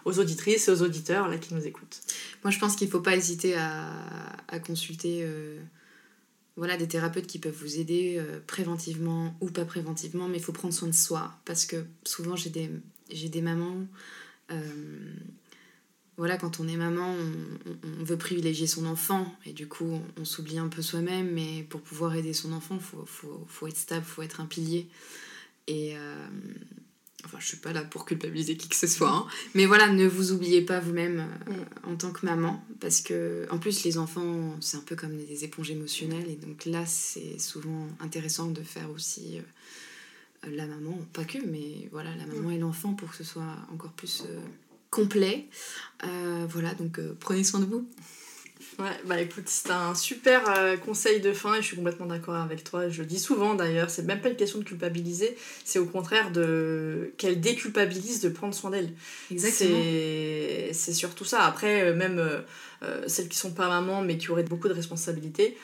[0.05, 1.99] aux auditrices et aux auditeurs là, qui nous écoutent?
[2.45, 3.89] Moi, je pense qu'il ne faut pas hésiter à,
[4.47, 5.27] à consulter
[6.57, 10.51] voilà, des thérapeutes qui peuvent vous aider euh, préventivement ou pas préventivement, mais il faut
[10.51, 11.39] prendre soin de soi.
[11.45, 12.69] Parce que souvent, j'ai des,
[13.11, 13.85] j'ai des mamans.
[14.51, 15.13] euh,
[16.17, 17.13] voilà, quand on est maman,
[17.99, 21.31] on, veut privilégier son enfant et du coup, on, s'oublie un peu soi-même.
[21.31, 24.41] Mais pour pouvoir aider son enfant, il faut, faut, faut être stable, il faut être
[24.41, 24.87] un pilier.
[25.67, 26.27] Et euh,
[27.25, 29.27] enfin, je suis pas là pour culpabiliser qui que ce soit, hein.
[29.53, 31.53] mais voilà, ne vous oubliez pas vous-même euh,
[31.91, 35.43] en tant que maman, parce que en plus les enfants, c'est un peu comme des
[35.43, 41.25] éponges émotionnelles, et donc là, c'est souvent intéressant de faire aussi euh, la maman, pas
[41.25, 44.39] que, mais voilà, la maman et l'enfant pour que ce soit encore plus euh,
[44.89, 45.47] complet.
[46.49, 47.87] Voilà, donc prenez soin de vous.
[48.79, 52.35] Ouais, bah écoute, c'est un super euh, conseil de fin et je suis complètement d'accord
[52.35, 52.89] avec toi.
[52.89, 56.31] Je le dis souvent d'ailleurs, c'est même pas une question de culpabiliser, c'est au contraire
[56.31, 58.93] de qu'elle déculpabilise de prendre soin d'elle.
[59.35, 61.43] C'est c'est surtout ça.
[61.43, 65.57] Après, euh, même euh, celles qui sont pas mamans mais qui auraient beaucoup de responsabilités,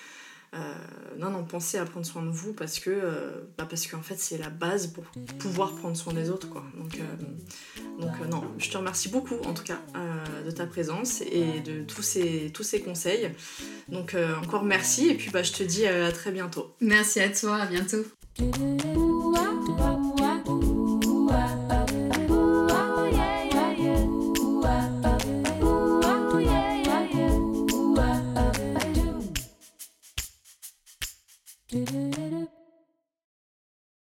[1.17, 4.19] non, non, pensez à prendre soin de vous parce que, euh, bah parce qu'en fait,
[4.19, 5.03] c'est la base pour
[5.39, 6.63] pouvoir prendre soin des autres, quoi.
[6.77, 10.65] Donc, euh, donc euh, non, je te remercie beaucoup, en tout cas, euh, de ta
[10.65, 13.31] présence et de tous ces, tous ces conseils.
[13.89, 16.75] Donc, euh, encore merci et puis bah, je te dis euh, à très bientôt.
[16.81, 19.12] Merci à toi, à bientôt.